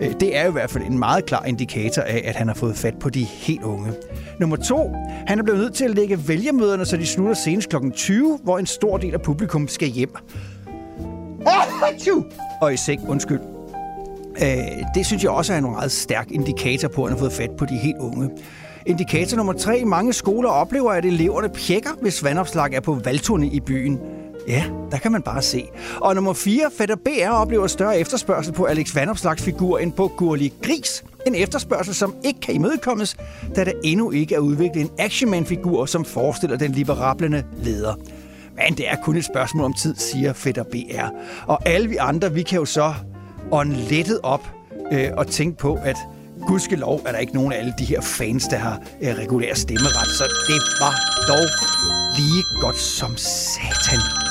[0.00, 2.76] Øh, det er i hvert fald en meget klar indikator af, at han har fået
[2.76, 3.92] fat på de helt unge.
[4.40, 4.94] Nummer to,
[5.26, 7.76] han er blevet nødt til at lægge vælgermøderne, så de slutter senest kl.
[7.90, 10.14] 20, hvor en stor del af publikum skal hjem.
[12.60, 13.40] Og i seng, undskyld.
[14.42, 14.48] Øh,
[14.94, 17.50] det synes jeg også er en meget stærk indikator på, at han har fået fat
[17.58, 18.30] på de helt unge.
[18.86, 19.84] Indikator nummer tre.
[19.84, 24.00] Mange skoler oplever, at eleverne pjekker, hvis vandopslag er på valgturne i byen.
[24.48, 25.68] Ja, der kan man bare se.
[26.00, 26.70] Og nummer 4.
[26.78, 31.04] Fætter BR oplever større efterspørgsel på Alex Vandopslags figur end på Gurli Gris.
[31.26, 33.16] En efterspørgsel, som ikke kan imødekommes,
[33.56, 37.94] da der endnu ikke er udviklet en actionman-figur, som forestiller den liberablende leder.
[38.56, 41.06] Men det er kun et spørgsmål om tid, siger Fætter BR.
[41.46, 42.94] Og alle vi andre, vi kan jo så
[43.50, 44.50] ånde lettet op
[44.92, 45.96] øh, og tænke på, at
[46.46, 50.08] gudskelov er der ikke nogen af alle de her fans, der har øh, regulær stemmeret.
[50.18, 50.94] Så det var
[51.28, 51.46] dog
[52.16, 54.21] lige godt som satan.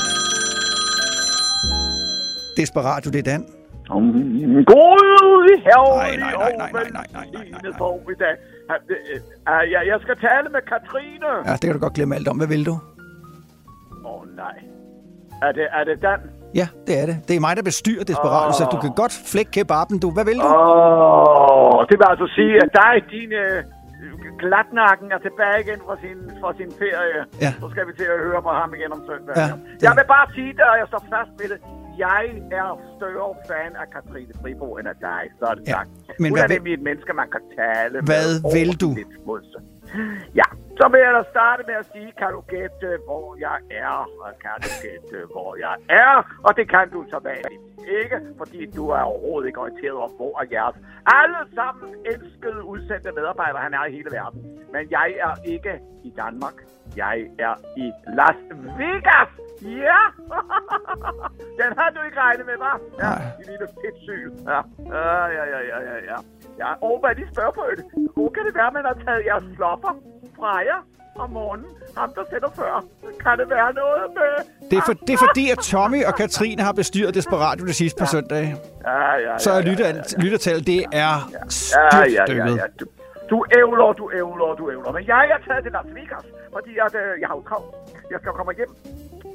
[2.58, 3.44] Desperat, du det er Dan?
[4.74, 8.36] God herlig Nej, nej, nej, nej, nej, nej, nej, nej, formiddag.
[8.72, 11.32] Uh, jeg, jeg skal tale med Katrine.
[11.48, 12.38] Ja, det kan du godt glemme alt om.
[12.38, 12.76] Hvad vil du?
[14.06, 14.58] Åh oh, nej.
[15.42, 16.20] Er det, er det Dan?
[16.56, 17.18] Ja, det er det.
[17.28, 18.54] Det er mig, der bestyrer Desperat, oh.
[18.54, 20.12] så du kan godt flække kebaben, du.
[20.16, 20.48] Hvad vil du?
[20.48, 23.58] Åh, oh, det vil altså sige, at dig, din uh,
[24.44, 27.22] glatnakken er tilbage igen fra sin, fra sin ferie.
[27.44, 27.52] Ja.
[27.62, 29.34] Så skal vi til at høre på ham igen om søndag.
[29.42, 29.48] Ja,
[29.86, 31.60] Jeg vil bare sige det, og jeg står fast ved det.
[31.98, 35.90] Jeg er større fan af Katrine Fribo end af dig, så er det Ja, sagt.
[36.20, 38.90] men Hun hvad er nemlig et menneske, man kan tale Hvad med vil du?
[40.36, 40.48] Ja,
[40.80, 44.10] så vil jeg da starte med at sige, kan du gætte, hvor jeg er?
[44.26, 46.14] Og Kan du gætte, hvor jeg er?
[46.46, 50.42] Og det kan du så vanligt ikke, fordi du er overhovedet ikke orienteret om, hvor
[50.42, 54.42] er jeres alle sammen elskede udsendte medarbejdere, han er i hele verden.
[54.74, 56.58] Men jeg er ikke i Danmark.
[56.96, 58.40] Jeg er i Las
[58.78, 59.32] Vegas.
[59.62, 60.02] Ja!
[61.60, 62.78] Den har du ikke regnet med, hva'?
[63.04, 64.32] Ja, de lille fedtsyl.
[64.48, 64.62] Ja.
[64.96, 66.18] Ja, ja, ja, ja, ja,
[66.58, 66.70] ja.
[66.88, 67.86] Og hvad de spørger på det.
[68.16, 69.94] Hvor kan det være, at man har taget jeres slopper
[70.42, 70.80] fra jer
[71.24, 71.68] om morgenen?
[71.98, 72.74] Ham, der sætter før.
[73.24, 74.32] Kan det være noget med...
[74.70, 77.98] Det er, for, det er fordi, at Tommy og Katrine har bestyret Desperat det sidste
[78.00, 78.56] par søndage.
[78.86, 79.88] Ja, ja, Så ja, er ja, lytter,
[80.24, 81.08] lyttertallet, det er Ja,
[81.98, 82.56] ja, ja, styrtdykket.
[82.62, 82.66] ja.
[82.80, 82.86] Du,
[83.32, 84.92] du ævler, du ævler, du ævler.
[84.98, 87.70] Men jeg er taget til Las Vegas, fordi at, øh, jeg har jo travlt.
[88.12, 88.72] Jeg skal komme hjem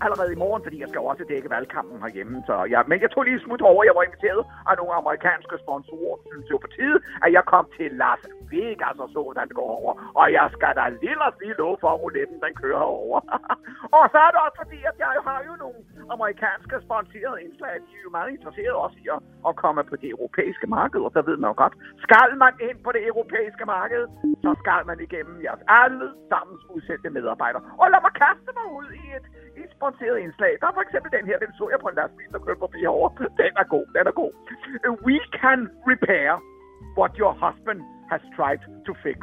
[0.04, 2.36] allerede i morgen, fordi jeg skal også dække valgkampen herhjemme.
[2.48, 3.80] Så ja, men jeg tog lige smut over.
[3.88, 6.16] Jeg var inviteret af nogle amerikanske sponsorer.
[6.24, 8.22] Jeg synes jo på tide, at jeg kom til Las
[8.52, 9.92] Vegas og så, hvordan det går over.
[10.20, 13.18] Og jeg skal da lille lige lov for, at rouletten den kører over.
[13.98, 15.80] og så er det også fordi, at jeg har jo nogle
[16.14, 17.74] amerikanske sponsorerede indslag.
[17.86, 21.10] De er jo meget interesserede også i at, at komme på det europæiske marked, og
[21.16, 21.74] så ved man jo godt.
[22.06, 24.02] Skal man ind på det europæiske marked,
[24.44, 27.62] så skal man igennem jeres alle sammens udsendte medarbejdere.
[27.80, 29.26] Og lad mig kaste mig ud i et,
[29.58, 30.52] i et sponsoreret indslag.
[30.60, 32.78] Der er for eksempel den her, den så jeg på en lastbil, der kørte forbi
[32.84, 33.10] herovre.
[33.42, 34.32] Den er god, den er god.
[34.86, 35.60] Uh, we can
[35.92, 36.30] repair
[36.98, 37.80] what your husband
[38.12, 39.18] has tried to fix.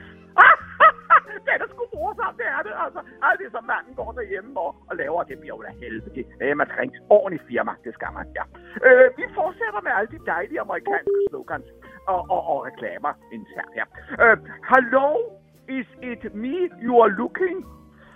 [1.48, 2.74] den er sgu morsom, det er det.
[2.86, 6.24] Altså, alt det, som manden går derhjemme og, og laver, det bliver jo da helvede.
[6.42, 8.46] Øh, man skal ringe ordentligt firma, det skal man, ja.
[8.88, 11.68] Øh, vi fortsætter med alle de dejlige amerikanske slogans
[12.14, 13.86] og, og, og reklamer internt, ja.
[14.24, 14.38] Øh,
[14.72, 15.08] Hello,
[15.80, 16.56] is it me
[16.86, 17.58] you are looking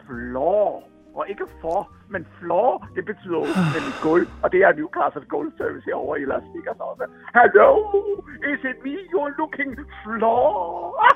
[0.07, 0.96] for?
[1.17, 1.79] Og ikke for,
[2.13, 6.25] men floor, det betyder jo nemlig gulv, og det er Newcastle Gold Service herovre i
[6.31, 7.05] Las Vegas også.
[7.39, 7.69] Hello,
[8.51, 9.71] is it me you're looking
[10.03, 10.27] for?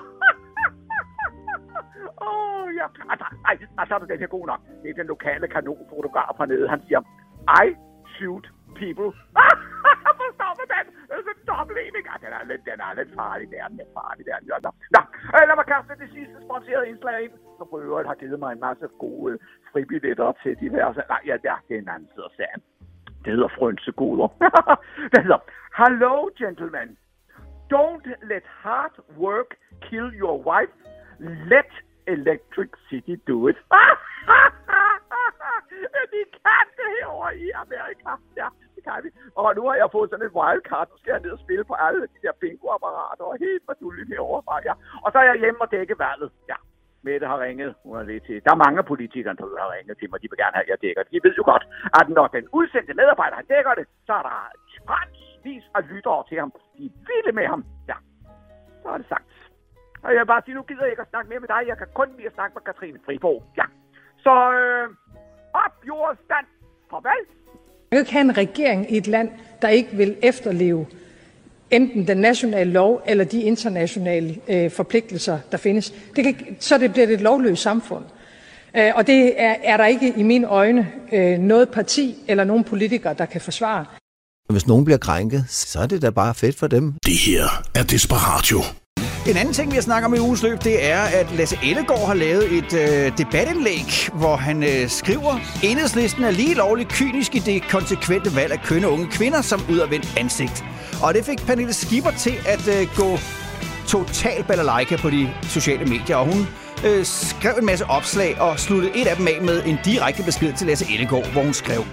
[2.22, 2.88] Åh, oh, ja.
[3.12, 4.60] Altså, ej, altså, den her god nok.
[4.84, 6.70] Det er den lokale kanonfotograf hernede.
[6.70, 7.02] Han siger,
[7.64, 7.66] I
[8.16, 8.45] shoot
[8.76, 9.10] people.
[11.52, 11.95] Forstår du den?
[12.26, 13.68] Er er lidt, den er lidt farlig, der.
[13.68, 14.38] Den er farlig, der.
[14.49, 14.72] Ja, nå.
[14.95, 15.02] Nå,
[15.36, 18.52] øh, lad mig kaste det sidste sponsorerede indslag ind, som for øvrigt har givet mig
[18.52, 19.34] en masse gode
[19.72, 21.02] fribilletter til diverse...
[21.14, 22.62] Nej, ja, der, det er en anden side af sagen.
[23.24, 24.28] Det hedder frønsegoder.
[25.14, 25.41] det hedder,
[25.82, 26.89] Hello, gentlemen.
[27.74, 28.95] Don't let hard
[29.26, 29.49] work
[29.88, 30.76] kill your wife.
[31.54, 31.72] Let
[32.16, 33.58] electricity do it.
[36.14, 38.12] de kan det herovre i Amerika.
[38.41, 38.47] Ja,
[38.88, 39.09] kan vi.
[39.39, 40.88] Og nu har jeg fået sådan et wildcard.
[40.91, 44.41] Nu skal jeg ned og spille på alle de der bingoapparater og helt fordulligt herovre
[44.47, 44.55] fra.
[44.67, 44.73] Ja.
[45.03, 46.29] Og så er jeg hjemme og dække valget.
[46.51, 46.57] Ja.
[47.07, 47.71] Mette har ringet.
[47.86, 48.38] Hun har lidt til.
[48.45, 50.17] Der er mange politikere, der har ringet til mig.
[50.21, 51.11] De vil gerne have, at jeg dækker det.
[51.15, 51.63] De ved jo godt,
[51.99, 54.38] at når den udsendte medarbejder han dækker det, så er der
[54.88, 56.51] tonsvis af lyttere til ham.
[56.77, 57.61] De er vilde med ham.
[57.91, 57.97] Ja,
[58.84, 59.25] så er det sagt.
[60.03, 61.61] Og jeg vil bare sige, nu gider jeg ikke at snakke mere med dig.
[61.67, 63.43] Jeg kan kun lide at snakke med Katrine Friborg.
[63.57, 63.65] Ja.
[64.25, 64.89] Så øh,
[65.63, 66.47] op jordens stand.
[66.89, 67.23] Farvel.
[67.94, 69.30] Kan ikke have en regering i et land,
[69.62, 70.86] der ikke vil efterleve
[71.72, 75.94] enten den nationale lov eller de internationale øh, forpligtelser, der findes.
[76.16, 78.04] Det kan, så det bliver det et lovløst samfund.
[78.78, 82.64] Øh, og det er, er der ikke i mine øjne øh, noget parti eller nogen
[82.64, 83.86] politikere, der kan forsvare.
[84.50, 86.94] Hvis nogen bliver krænket, så er det da bare fedt for dem.
[87.06, 87.44] Det her
[87.76, 88.60] er Desperatio.
[89.28, 92.07] En anden ting, vi har snakket om i ugens løb, det er, at Lasse Ellegaard
[92.07, 97.39] har lavet et øh, debatindlæg, hvor han øh, skriver, enhedslisten er lige lovligt kynisk i
[97.39, 100.63] det konsekvente valg af kønne unge kvinder som udadvendt ansigt.
[101.03, 103.17] Og det fik Pernille Skipper til at øh, gå
[103.88, 106.47] total balalaika på de sociale medier, og hun
[106.86, 110.53] øh, skrev en masse opslag og sluttede et af dem af med en direkte besked
[110.53, 111.86] til Lasse Ellegaard, hvor hun skrev,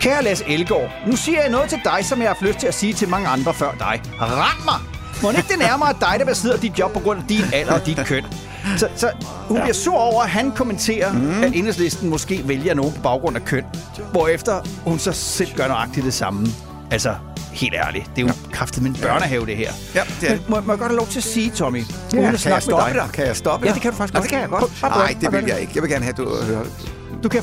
[0.00, 2.66] Kære Lasse Ellegaard, nu siger jeg noget til dig, som jeg har haft lyst til
[2.66, 4.02] at sige til mange andre før dig.
[4.20, 4.93] Ram mig!
[5.22, 7.86] Må ikke det nærmere dig, der besidder dit job på grund af din alder og
[7.86, 8.24] dit køn?
[8.76, 9.10] Så, så
[9.48, 11.42] hun bliver sur over, at han kommenterer, mm.
[11.42, 13.64] at enhedslisten måske vælger nogen på baggrund af køn.
[14.12, 16.46] Hvorefter hun så selv gør nøjagtigt det samme.
[16.90, 17.14] Altså,
[17.52, 18.10] helt ærligt.
[18.16, 18.52] Det er jo ja.
[18.52, 19.72] kraftigt med en børnehave, det her.
[19.94, 21.84] Ja, det er Men må, må jeg godt have lov til at sige, Tommy?
[22.12, 23.02] Ja, kan jeg stoppe med dig.
[23.02, 23.12] dig?
[23.12, 24.30] Kan jeg stoppe Ja, det kan du faktisk Nå, godt.
[24.30, 24.82] det kan jeg godt.
[24.82, 25.72] Nej, det vil jeg ikke.
[25.74, 26.64] Jeg vil gerne have, at du hører
[27.22, 27.42] Du kan...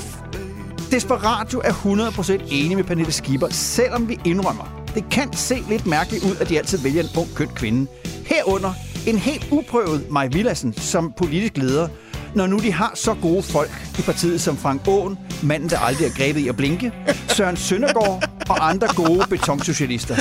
[0.91, 4.80] Desperatio er 100% enig med Pernille Skipper, selvom vi indrømmer.
[4.95, 7.91] Det kan se lidt mærkeligt ud, at de altid vælger en ung køn kvinde.
[8.25, 8.73] Herunder
[9.07, 11.87] en helt uprøvet Maj Villassen som politisk leder,
[12.35, 16.07] når nu de har så gode folk i partiet som Frank Aaen, manden, der aldrig
[16.07, 16.91] er grebet i at blinke,
[17.27, 20.15] Søren Søndergaard og andre gode betonsocialister.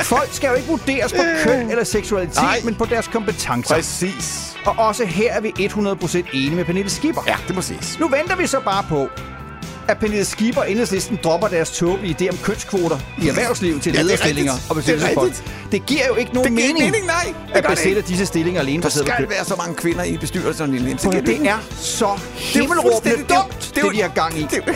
[0.00, 2.60] Folk skal jo ikke vurderes på køn eller seksualitet, Nej.
[2.64, 3.74] men på deres kompetencer.
[3.74, 4.56] Præcis.
[4.66, 7.22] Og også her er vi 100% enige med Pernille Skipper.
[7.26, 7.98] Ja, det må siges.
[8.00, 9.08] Nu venter vi så bare på,
[9.88, 13.98] at Pernille Skipper og Enhedslisten dropper deres tåbelige idé om kønskvoter i erhvervslivet til Ja,
[13.98, 15.30] det er lederstillinger og Det bestyrelsesfolk.
[15.30, 15.72] rigtigt.
[15.72, 17.34] Det giver jo ikke nogen Det mening, mening, nej.
[17.48, 20.04] Det at det besætte disse stillinger alene Der baseret på skal være så mange kvinder
[20.04, 20.98] i bestyrelserne.
[20.98, 24.02] Så det er så Det er helt jo vel råbende fuldstændig dumt, det, jo- de
[24.02, 24.42] har gang i.
[24.42, 24.72] Det jo-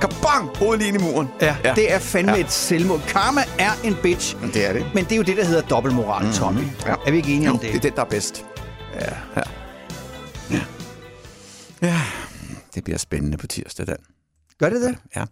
[0.00, 0.56] Kabang!
[0.56, 1.28] Hovedet lige ind i muren.
[1.40, 1.72] Ja, Ja.
[1.74, 2.40] det er fandme Ja.
[2.40, 3.00] et selvmål.
[3.08, 4.36] Karma er en bitch.
[4.40, 4.86] Men det er det.
[4.94, 6.60] Men det er jo det, der hedder dobbeltmoral, Tommy.
[6.86, 6.94] Ja.
[7.06, 7.68] Er vi ikke enige Jo, om det?
[7.68, 8.44] det er den, der er bedst.
[9.00, 9.06] Ja.
[9.36, 9.42] ja.
[10.50, 10.60] ja.
[11.82, 12.00] Ja,
[12.74, 13.96] det bliver spændende på tirsdag, Dan.
[14.58, 14.96] Gør det det?
[15.16, 15.24] Ja.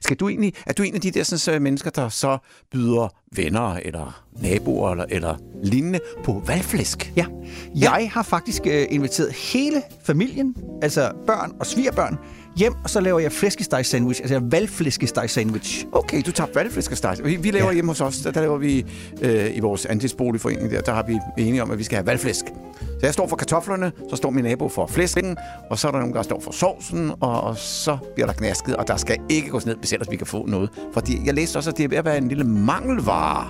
[0.00, 2.38] Skal du egentlig, er du en af de der sådan, så mennesker, der så
[2.70, 7.12] byder venner eller naboer eller, eller lignende på valgflæsk?
[7.16, 7.26] Ja.
[7.74, 12.18] Jeg har faktisk øh, inviteret hele familien, altså børn og svigerbørn,
[12.56, 15.86] hjem, og så laver jeg flæskesteg sandwich, altså valgflæskesteg sandwich.
[15.92, 17.16] Okay, du tager valgflæskesteg.
[17.24, 17.72] Vi, vi laver ja.
[17.72, 18.86] hjemme hos os, der, der laver vi
[19.22, 22.44] øh, i vores andelsboligforening der, der har vi enige om, at vi skal have valgflæsk.
[22.80, 25.36] Så jeg står for kartoflerne, så står min nabo for flæsken,
[25.70, 28.76] og så er der nogen, der står for sovsen, og, og så bliver der knasket,
[28.76, 30.70] og der skal ikke gås ned, hvis ellers vi kan få noget.
[30.92, 33.46] Fordi jeg læste også, at det er ved at være en lille mangelvare,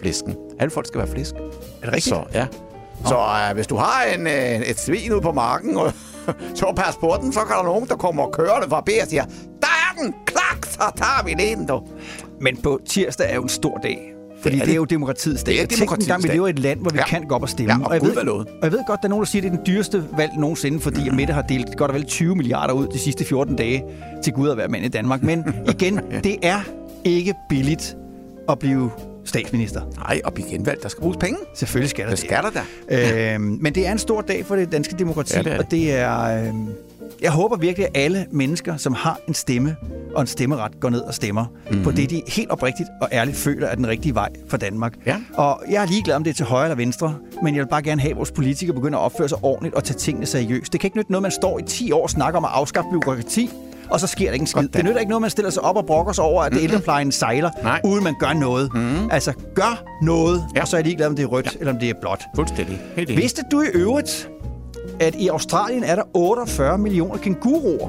[0.00, 0.36] flæsken.
[0.58, 1.34] Alle folk skal være flæsk.
[1.34, 2.04] Er det rigtigt?
[2.04, 2.46] Så, ja.
[3.06, 3.16] Så
[3.48, 5.92] øh, hvis du har en, øh, et svin ude på marken, og
[6.54, 9.24] så pas på den, så kan der nogen, der kommer kørende fra B og siger,
[9.62, 10.14] der er den!
[10.26, 11.82] Klak, så tager vi den, du.
[12.40, 14.10] Men på tirsdag er jo en stor dag.
[14.42, 14.76] Fordi Det det er er, det.
[14.76, 15.52] jo demokratiets dag.
[15.54, 16.36] Det er Og demokratiets gang, vi dag.
[16.36, 17.06] lever i et land, hvor vi Ja.
[17.06, 17.72] kan gå op og stemme.
[17.72, 19.52] Ja, og jeg Gud ved, og jeg ved godt, der er nogen, der siger, at
[19.52, 21.16] det er den dyreste valg nogensinde, fordi mm.
[21.16, 23.84] Mette har delt godt og vel 20 milliarder ud de sidste 14 dage
[24.24, 25.22] til Gud at være mand i Danmark.
[25.22, 25.44] Men
[25.74, 26.60] igen, det er
[27.04, 27.96] ikke billigt
[28.48, 28.90] at blive
[29.24, 29.80] statsminister.
[29.96, 30.82] Nej, og blive genvalgt.
[30.82, 31.38] Der skal bruges penge.
[31.54, 32.50] Selvfølgelig skal der Det skal der
[32.88, 33.34] da.
[33.34, 35.64] Øhm, men det er en stor dag for det danske demokrati, Ja, det er det.
[35.64, 36.46] og det er...
[36.48, 36.68] Øhm,
[37.22, 39.76] jeg håber virkelig, at alle mennesker, som har en stemme
[40.14, 41.84] og en stemmeret, går ned og stemmer mm-hmm.
[41.84, 44.94] på det, de helt oprigtigt og ærligt føler er den rigtige vej for Danmark.
[45.06, 45.16] Ja.
[45.34, 47.82] Og jeg er ligeglad om det er til højre eller venstre, men jeg vil bare
[47.82, 50.72] gerne have, at vores politikere begynder at opføre sig ordentligt og tage tingene seriøst.
[50.72, 52.90] Det kan ikke nytte noget, man står i 10 år og snakker om at afskaffe
[52.90, 53.50] byråkrati,
[53.90, 54.68] og så sker der ikke en skid.
[54.68, 56.64] Det nytter ikke noget, man stiller sig op og brokker sig over, at mm-hmm.
[56.64, 57.80] ældreplejen sejler, Nej.
[57.84, 58.70] uden man gør noget.
[58.74, 59.08] Mm-hmm.
[59.10, 60.60] Altså, gør noget, Ja.
[60.60, 61.50] og så er jeg ligeglad, om det er rødt ja.
[61.60, 62.22] eller om det er blåt.
[62.36, 62.80] Fuldstændig.
[62.96, 63.08] Helt.
[63.16, 64.30] Vidste du i øvrigt,
[65.00, 67.88] at i Australien er der 48 millioner kænguruer,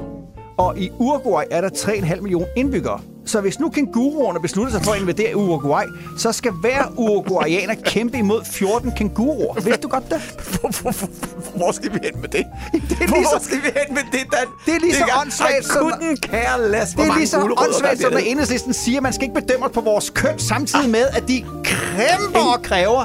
[0.56, 3.00] og i Uruguay er der 3,5 millioner indbyggere.
[3.26, 5.84] Så hvis nu kænguruerne beslutter sig for at invadere Uruguay,
[6.18, 9.54] så skal hver uruguayaner kæmpe imod 14 kænguruer.
[9.54, 10.20] Vidste du godt det?
[11.56, 12.44] Hvor skal vi hen med det?
[12.72, 14.46] Det er Hvor lige så, skal vi hen med det, Dan?
[14.66, 15.92] det er lige så åndssvagt som...
[16.22, 19.22] care less, Det er lige så der åndssvagt, som når enhedslisten siger, at man skal
[19.22, 23.04] ikke bedømme os på vores køn, samtidig med, at de kæmper og kræver,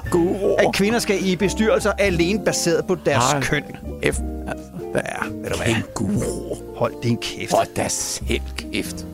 [0.59, 3.63] at kvinder skal i bestyrelser alene baseret på deres Hold køn.
[3.63, 4.71] F, altså.
[4.91, 5.75] Hvad er Ved du hvad?
[6.75, 7.51] Hold din kæft.
[7.51, 9.05] Hold da selv kæft.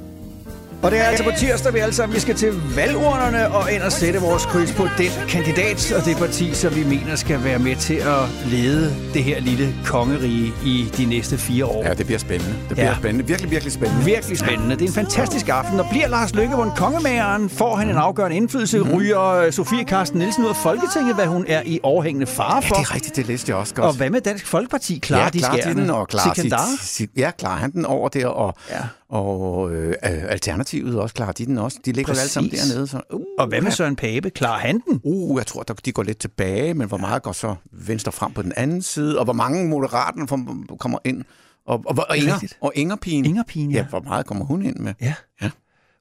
[0.84, 3.82] Og det er altså på tirsdag, vi alle sammen vi skal til valgurnerne og ind
[3.82, 7.60] og sætte vores kryds på den kandidat og det parti, som vi mener skal være
[7.60, 11.84] med til at lede det her lille kongerige i de næste fire år.
[11.86, 12.54] Ja, det bliver spændende.
[12.54, 12.96] Det bliver Ja.
[12.96, 13.28] spændende.
[13.28, 14.06] Virkelig, virkelig spændende.
[14.06, 14.76] Virkelig spændende.
[14.76, 15.80] Det er en fantastisk aften.
[15.80, 18.94] Og bliver Lars Lykkevund kongemageren, får han en afgørende indflydelse, mm.
[18.94, 22.76] ryger Sofie Karsten Nielsen ud af Folketinget, hvad hun er i overhængende fare Ja, for.
[22.76, 23.16] det er rigtigt.
[23.16, 23.86] Det læste jeg også godt.
[23.88, 25.00] Og hvad med Dansk Folkeparti?
[25.00, 25.82] Klarer ja, de klarer skærene?
[25.82, 28.76] den, og klarer sit, sit, ja, klarer han den over der, og, Ja.
[29.10, 31.80] Og øh, Alternativet også, klarer de den også.
[31.86, 32.70] De ligger jo alle sammen Præcis.
[32.70, 32.88] dernede.
[32.88, 34.30] Så, uh, Og hvad med Søren Pape?
[34.30, 35.02] Klarer han den?
[35.04, 38.34] Uh, jeg tror, der, de går lidt tilbage, men hvor meget går så venstre frem
[38.34, 41.24] på den anden side, og hvor mange moderaten får- kommer ind,
[41.66, 43.26] og, og, og, er Inger, og Ingerpigen.
[43.26, 43.78] Ingerpigen, ja.
[43.78, 43.86] ja.
[43.86, 44.94] hvor meget kommer hun ind med?
[45.02, 45.14] Ja.
[45.42, 45.50] ja.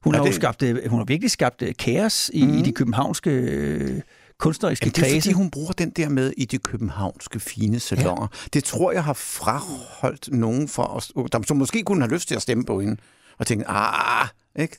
[0.03, 2.53] Hun har det- skabt, øh, hun har virkelig skabt øh, kaos i, mm.
[2.57, 4.01] i de københavnske øh,
[4.39, 5.21] kunstneriske Jamen, det er kredse.
[5.21, 8.27] fordi, hun bruger den der med i de københavnske fine salonger.
[8.31, 8.47] Ja.
[8.53, 12.35] Det tror jeg har fraholdt nogen for os, der som måske kunne have lyst til
[12.35, 12.97] at stemme på hende,
[13.39, 14.27] og tænke, ah,
[14.59, 14.77] ikke?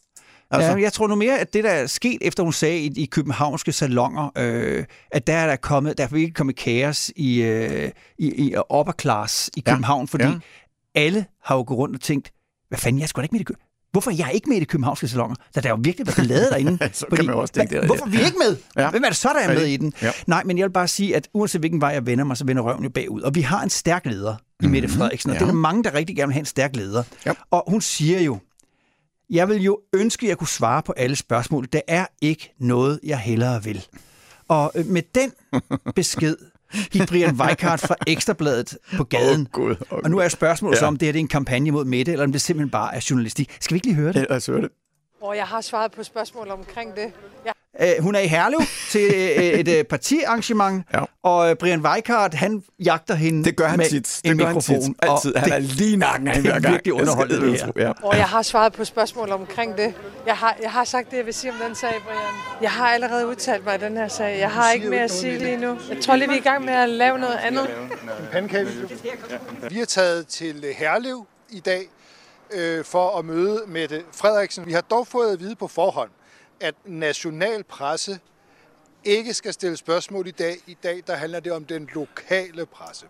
[0.51, 0.71] Altså.
[0.71, 3.07] Ja, jeg tror nu mere, at det, der er sket, efter hun sagde i de
[3.07, 7.91] københavnske salonger, øh, at der er der kommet, der er virkelig kommet kaos i, øh,
[8.19, 10.33] i, i upper class i Ja, København, fordi ja.
[10.95, 12.33] alle har jo gået rundt og tænkt,
[12.69, 13.57] hvad fanden, jeg sgu da ikke med i det
[13.93, 15.36] Hvorfor er jeg ikke med i de københavnske salonger?
[15.55, 16.78] Der er jo virkelig været ballade derinde.
[16.93, 18.57] Så kan man også tænke det, Hvorfor er vi ikke med?
[18.76, 18.91] Ja.
[18.91, 19.93] Hvem er det så, der er med i den?
[20.03, 20.12] Ja.
[20.26, 22.62] Nej, men jeg vil bare sige, at uanset hvilken vej jeg vender mig, så vender
[22.62, 23.20] røven jo bagud.
[23.22, 25.41] Og vi har en stærk leder i Mette Frederiksen, og Mhm.
[25.41, 25.47] Ja.
[25.47, 27.03] det er mange, der rigtig gerne vil have en stærk leder.
[27.26, 27.32] Ja.
[27.51, 28.39] Og hun siger jo,
[29.30, 31.66] jeg vil jo ønske, at jeg kunne svare på alle spørgsmål.
[31.72, 33.86] Der er ikke noget, jeg hellere vil.
[34.49, 35.32] Og øh, med den
[35.97, 36.36] besked
[36.93, 39.41] gik Brian Weikart fra Ekstrabladet på gaden.
[39.41, 40.81] Åh, Gud, åh, og nu er spørgsmålet Ja.
[40.81, 42.95] så, om det, her, det er en kampagne mod Mette, eller om det simpelthen bare
[42.95, 43.57] er journalistik.
[43.61, 44.27] Skal vi ikke lige høre det?
[44.29, 44.69] Lad os høre det.
[45.23, 47.12] Og jeg har svaret på spørgsmål omkring det.
[47.45, 48.61] Jeg Øh, hun er i Herlev
[48.91, 51.01] til øh, et øh, partiarrangement, Ja.
[51.22, 54.20] og øh, Brian Weikart, han jagter hende Det gør han med tit.
[54.24, 54.81] en Det gør han mikrofon.
[54.83, 54.97] tit.
[55.03, 55.35] Altid.
[55.37, 56.72] Han det, er lige i nakken af hende det er hver gang.
[56.74, 57.87] virkelig Jeg skal underholdende, det her.
[57.87, 57.93] Ja.
[58.03, 59.95] Og jeg har svaret på spørgsmål omkring det.
[60.26, 62.18] Jeg har, jeg har sagt det, jeg vil sige om den sag, Brian.
[62.62, 64.39] Jeg har allerede udtalt mig i den her sag.
[64.39, 65.79] Jeg har ikke mere at sige lige nu.
[65.89, 67.68] Jeg tror lige, vi er i gang med at lave noget andet.
[69.70, 71.83] Vi er taget til Herlev i dag
[72.55, 74.66] øh, for at møde Mette Frederiksen.
[74.66, 76.11] Vi har dog fået at vide på forhånd,
[76.61, 78.19] at national presse
[79.05, 80.57] ikke skal stille spørgsmål i dag.
[80.67, 83.07] I dag der handler det om den lokale presse.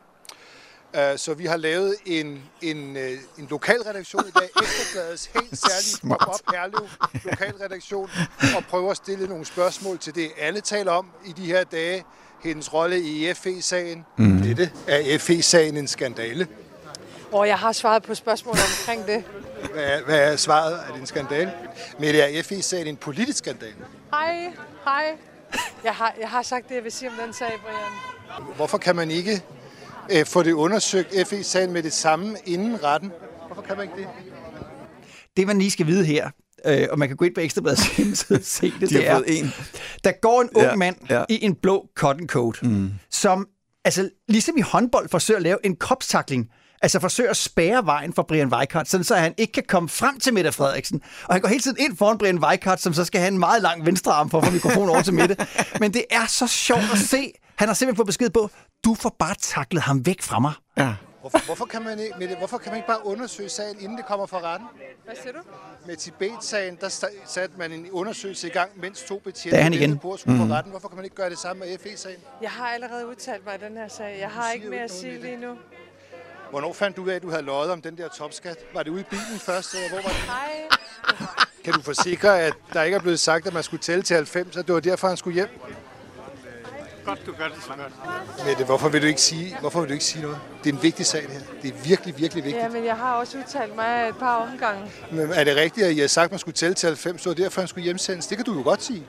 [0.97, 6.17] Øh, Så vi har lavet en, en, øh, en lokalredaktion i dag, Ekstrabladets helt særlige
[6.19, 6.89] pop-up Herlev
[7.25, 8.11] lokalredaktion,
[8.57, 12.05] og prøver at stille nogle spørgsmål til det, alle taler om i de her dage.
[12.43, 14.05] Hendes rolle i FE-sagen.
[14.19, 14.43] Mm.
[14.43, 16.47] Dette er FE-sagen en skandale.
[17.33, 19.25] Og jeg har svaret på spørgsmål omkring det.
[19.73, 20.81] Hvad er, hvad er svaret?
[20.89, 21.53] Er det en skandale?
[21.99, 23.75] Men det er FE-sagen en politisk skandale.
[24.13, 24.53] Hej,
[24.85, 25.05] hej.
[25.85, 28.47] Jeg har, jeg har sagt det, jeg vil sige om den sag, Brian.
[28.57, 29.43] Hvorfor kan man ikke
[30.13, 33.13] øh, få det undersøgt FE-sagen med det samme inden retten?
[33.47, 34.09] Hvorfor kan man ikke det?
[35.37, 36.31] det, man lige skal vide her,
[36.67, 39.23] øh, og man kan gå ind på Ekstrabladets hjemmeside og se det, De det er,
[39.27, 39.53] en.
[40.05, 41.25] der går en ung Ja, mand ja.
[41.29, 42.91] i en blå cotton coat, mm.
[43.11, 43.47] som
[43.85, 46.49] altså, ligesom i håndbold forsøger at lave en kropstakling,
[46.83, 50.21] altså forsøger at spære vejen for Brian Weikart, sådan så han ikke kan komme frem
[50.21, 51.03] til Mette Frederiksen.
[51.25, 53.63] Og han går hele tiden ind foran Brian Weikart, som så skal have en meget
[53.63, 55.37] lang venstre arm for at få mikrofonen over til Mette.
[55.81, 57.33] Men det er så sjovt at se.
[57.57, 58.51] Han har simpelthen fået besked på,
[58.85, 60.53] du får bare taklet ham væk fra mig.
[60.77, 60.95] Ja.
[61.21, 64.07] Hvorfor, hvorfor, kan man ikke, Mette, hvorfor kan man ikke bare undersøge sagen, inden det
[64.07, 64.69] kommer for retten?
[65.05, 65.39] Hvad siger du?
[65.87, 66.89] Med Tibet-sagen, der
[67.27, 69.99] satte man en undersøgelse i gang, mens to betjente Der er han igen.
[69.99, 70.49] på at skulle Mhm.
[70.49, 70.71] på retten.
[70.71, 72.19] Hvorfor kan man ikke gøre det samme med FE-sagen?
[72.43, 74.17] Jeg har allerede udtalt mig i den her sag.
[74.21, 75.49] Jeg har ikke mere at sige lige nu.
[76.51, 78.57] Hvornår fandt du ud af, at du havde løjet om den der topskat?
[78.75, 80.19] Var det ude i bilen først, eller hvor var det?
[80.19, 81.29] Hej.
[81.65, 84.57] Kan du forsikre, at der ikke er blevet sagt, at man skulle tælle til 90,
[84.57, 85.49] og det var derfor, han skulle hjem?
[87.05, 88.47] Godt, du gør det så godt.
[88.47, 90.39] Mette, hvorfor vil du ikke sige, hvorfor vil du ikke sige noget?
[90.65, 91.41] Det er en vigtig sag, det her.
[91.63, 92.63] Det er virkelig, virkelig vigtigt.
[92.65, 94.91] Ja, men jeg har også udtalt mig et par omgange.
[95.13, 97.31] Men er det rigtigt, at I har sagt, at man skulle tælle til 90, så
[97.31, 98.27] det var derfor, han skulle hjemsendes?
[98.27, 99.07] Det kan du jo godt sige.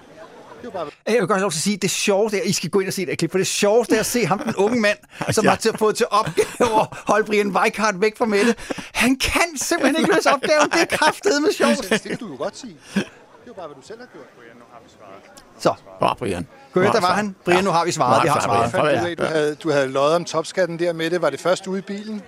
[1.06, 2.80] Jeg vil godt have lov til at sige, at det sjoveste er, I skal gå
[2.80, 4.80] ind og se det her klip, for det sjoveste er at se ham, den unge
[4.80, 4.98] mand,
[5.32, 5.50] som Ja.
[5.50, 8.56] har til, fået til opgave at holde Brian Weikart væk fra Mette.
[8.94, 10.70] Han kan simpelthen ikke løse opgaven.
[10.70, 11.90] Det er kraftedeme sjovt.
[11.90, 12.78] Det kan du jo godt sige.
[12.96, 13.04] Det er
[13.48, 14.26] jo bare, hvad du selv har gjort.
[14.38, 15.22] Brian, nu har vi svaret.
[15.60, 15.74] Så.
[16.00, 16.48] Bare Brian.
[16.74, 17.36] Gå der var han.
[17.46, 18.24] Brian, nu har vi svaret.
[18.24, 18.72] Vi har svaret.
[18.72, 21.22] Fandt du, du, havde, du havde løjet om topskatten der med det.
[21.22, 22.22] Var det først ude i bilen?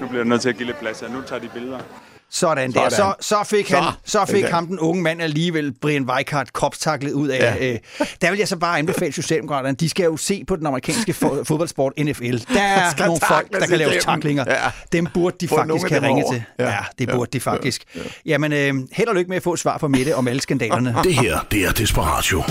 [0.00, 1.08] Nu bliver jeg nødt til at give lidt plads her.
[1.08, 1.78] Nu tager de billeder.
[2.32, 2.88] Sådan der.
[2.88, 3.12] Så, Sådan.
[3.20, 3.92] så fik, han, Så.
[4.04, 4.54] så fik Okay.
[4.54, 7.38] ham, den unge mand, alligevel Brian Weikart kopstaklet ud af.
[7.60, 7.72] Ja.
[7.72, 7.78] Øh,
[8.22, 11.42] der vil jeg så bare anbefale Socialdemokraterne, de skal jo se på den amerikanske fo-
[11.48, 12.36] fodboldsport NFL.
[12.54, 14.02] Der er Skal nogle folk, der kan lave igennem.
[14.02, 14.44] taklinger.
[14.48, 14.70] Ja.
[14.92, 16.42] Dem burde de Få faktisk have dem ringet til.
[16.58, 16.64] Ja.
[16.70, 17.14] Ja, det Ja.
[17.14, 17.82] burde de faktisk.
[18.26, 20.96] Jamen, øh, held og lykke med at få svar fra Mette om alle skandalerne.
[21.04, 22.42] Det her, det er Desperatio.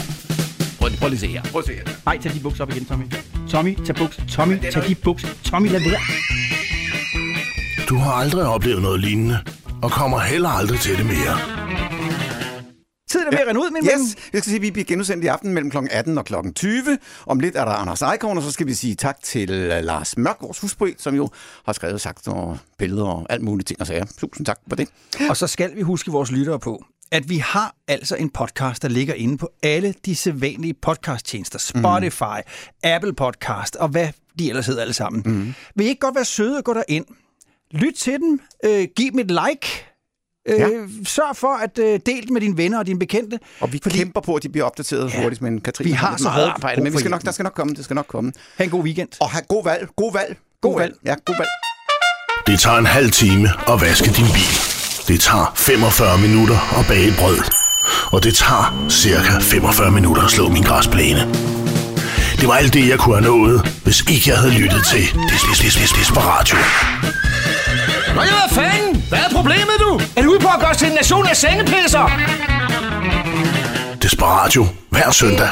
[0.80, 1.42] Prøv, prøv lige at se her.
[1.52, 1.84] Prøv at se her.
[2.06, 3.04] Nej, tag de bukser op igen, Tommy.
[3.52, 4.20] Tommy, tag buks.
[4.32, 5.28] Tommy, tag de bukser.
[5.44, 6.00] Tommy, lad være.
[7.90, 9.40] Du har aldrig oplevet noget lignende,
[9.84, 11.38] og kommer heller aldrig til det mere.
[13.10, 14.02] Tiden er ved at rende ud, min ven.
[14.02, 15.78] Yes, jeg skal sige, at vi bliver genudsendt i aften mellem kl.
[15.92, 16.34] 18 og kl.
[16.56, 16.98] 20.
[17.26, 20.18] Om lidt er der Anders Eichhorn, og så skal vi sige tak til uh, Lars
[20.18, 21.30] Mørk, vores husbry, som jo
[21.66, 24.06] har skrevet sagt og billeder og alt muligt ting og sager.
[24.18, 24.90] Tusind tak for det.
[25.30, 28.88] Og så skal vi huske vores lyttere på, at vi har altså en podcast, der
[28.90, 31.60] ligger inde på alle de sædvanlige podcasttjenester.
[31.60, 32.80] Spotify, mm.
[32.84, 34.08] Apple Podcast og hvad
[34.40, 35.22] de ellers hedder alle sammen.
[35.26, 35.54] Mm.
[35.76, 37.06] Vil I ikke godt være søde og gå derind?
[37.74, 38.40] Lyt til dem.
[38.66, 39.86] Øh, giv dem et like.
[40.48, 40.68] Øh, Ja.
[41.06, 43.40] Sørg for at øh, dele det med dine venner og dine bekendte.
[43.60, 43.98] Og vi Fordi...
[43.98, 45.22] kæmper på, at de bliver opdateret ja.
[45.22, 47.32] hurtigt, men Katrine Vi har lidt så meget hårdt arbejde, men vi skal nok, der
[47.32, 48.32] skal nok komme, det skal nok komme.
[48.58, 49.10] Ha' en god weekend.
[49.20, 50.94] Og have god valg, god valg, god, God valg.
[51.06, 51.50] Ja, god valg.
[52.48, 54.52] Det tager en halv time at vaske din bil.
[55.08, 57.40] Det tager 45 minutter at bage et brød.
[58.14, 61.20] Og det tager cirka 45 minutter at slå min græsplæne.
[62.40, 65.46] Det var alt det, jeg kunne have nået, hvis ikke jeg havde lyttet til Des-
[65.50, 66.58] Des- Des- Desperatio.
[68.16, 69.04] Nå ja, hvad fanden?
[69.10, 70.00] Hvad er problemet, du?
[70.18, 72.12] Er du ude på at gøre os til en nation af sengepisser?
[74.02, 75.50] Desperatio hver søndag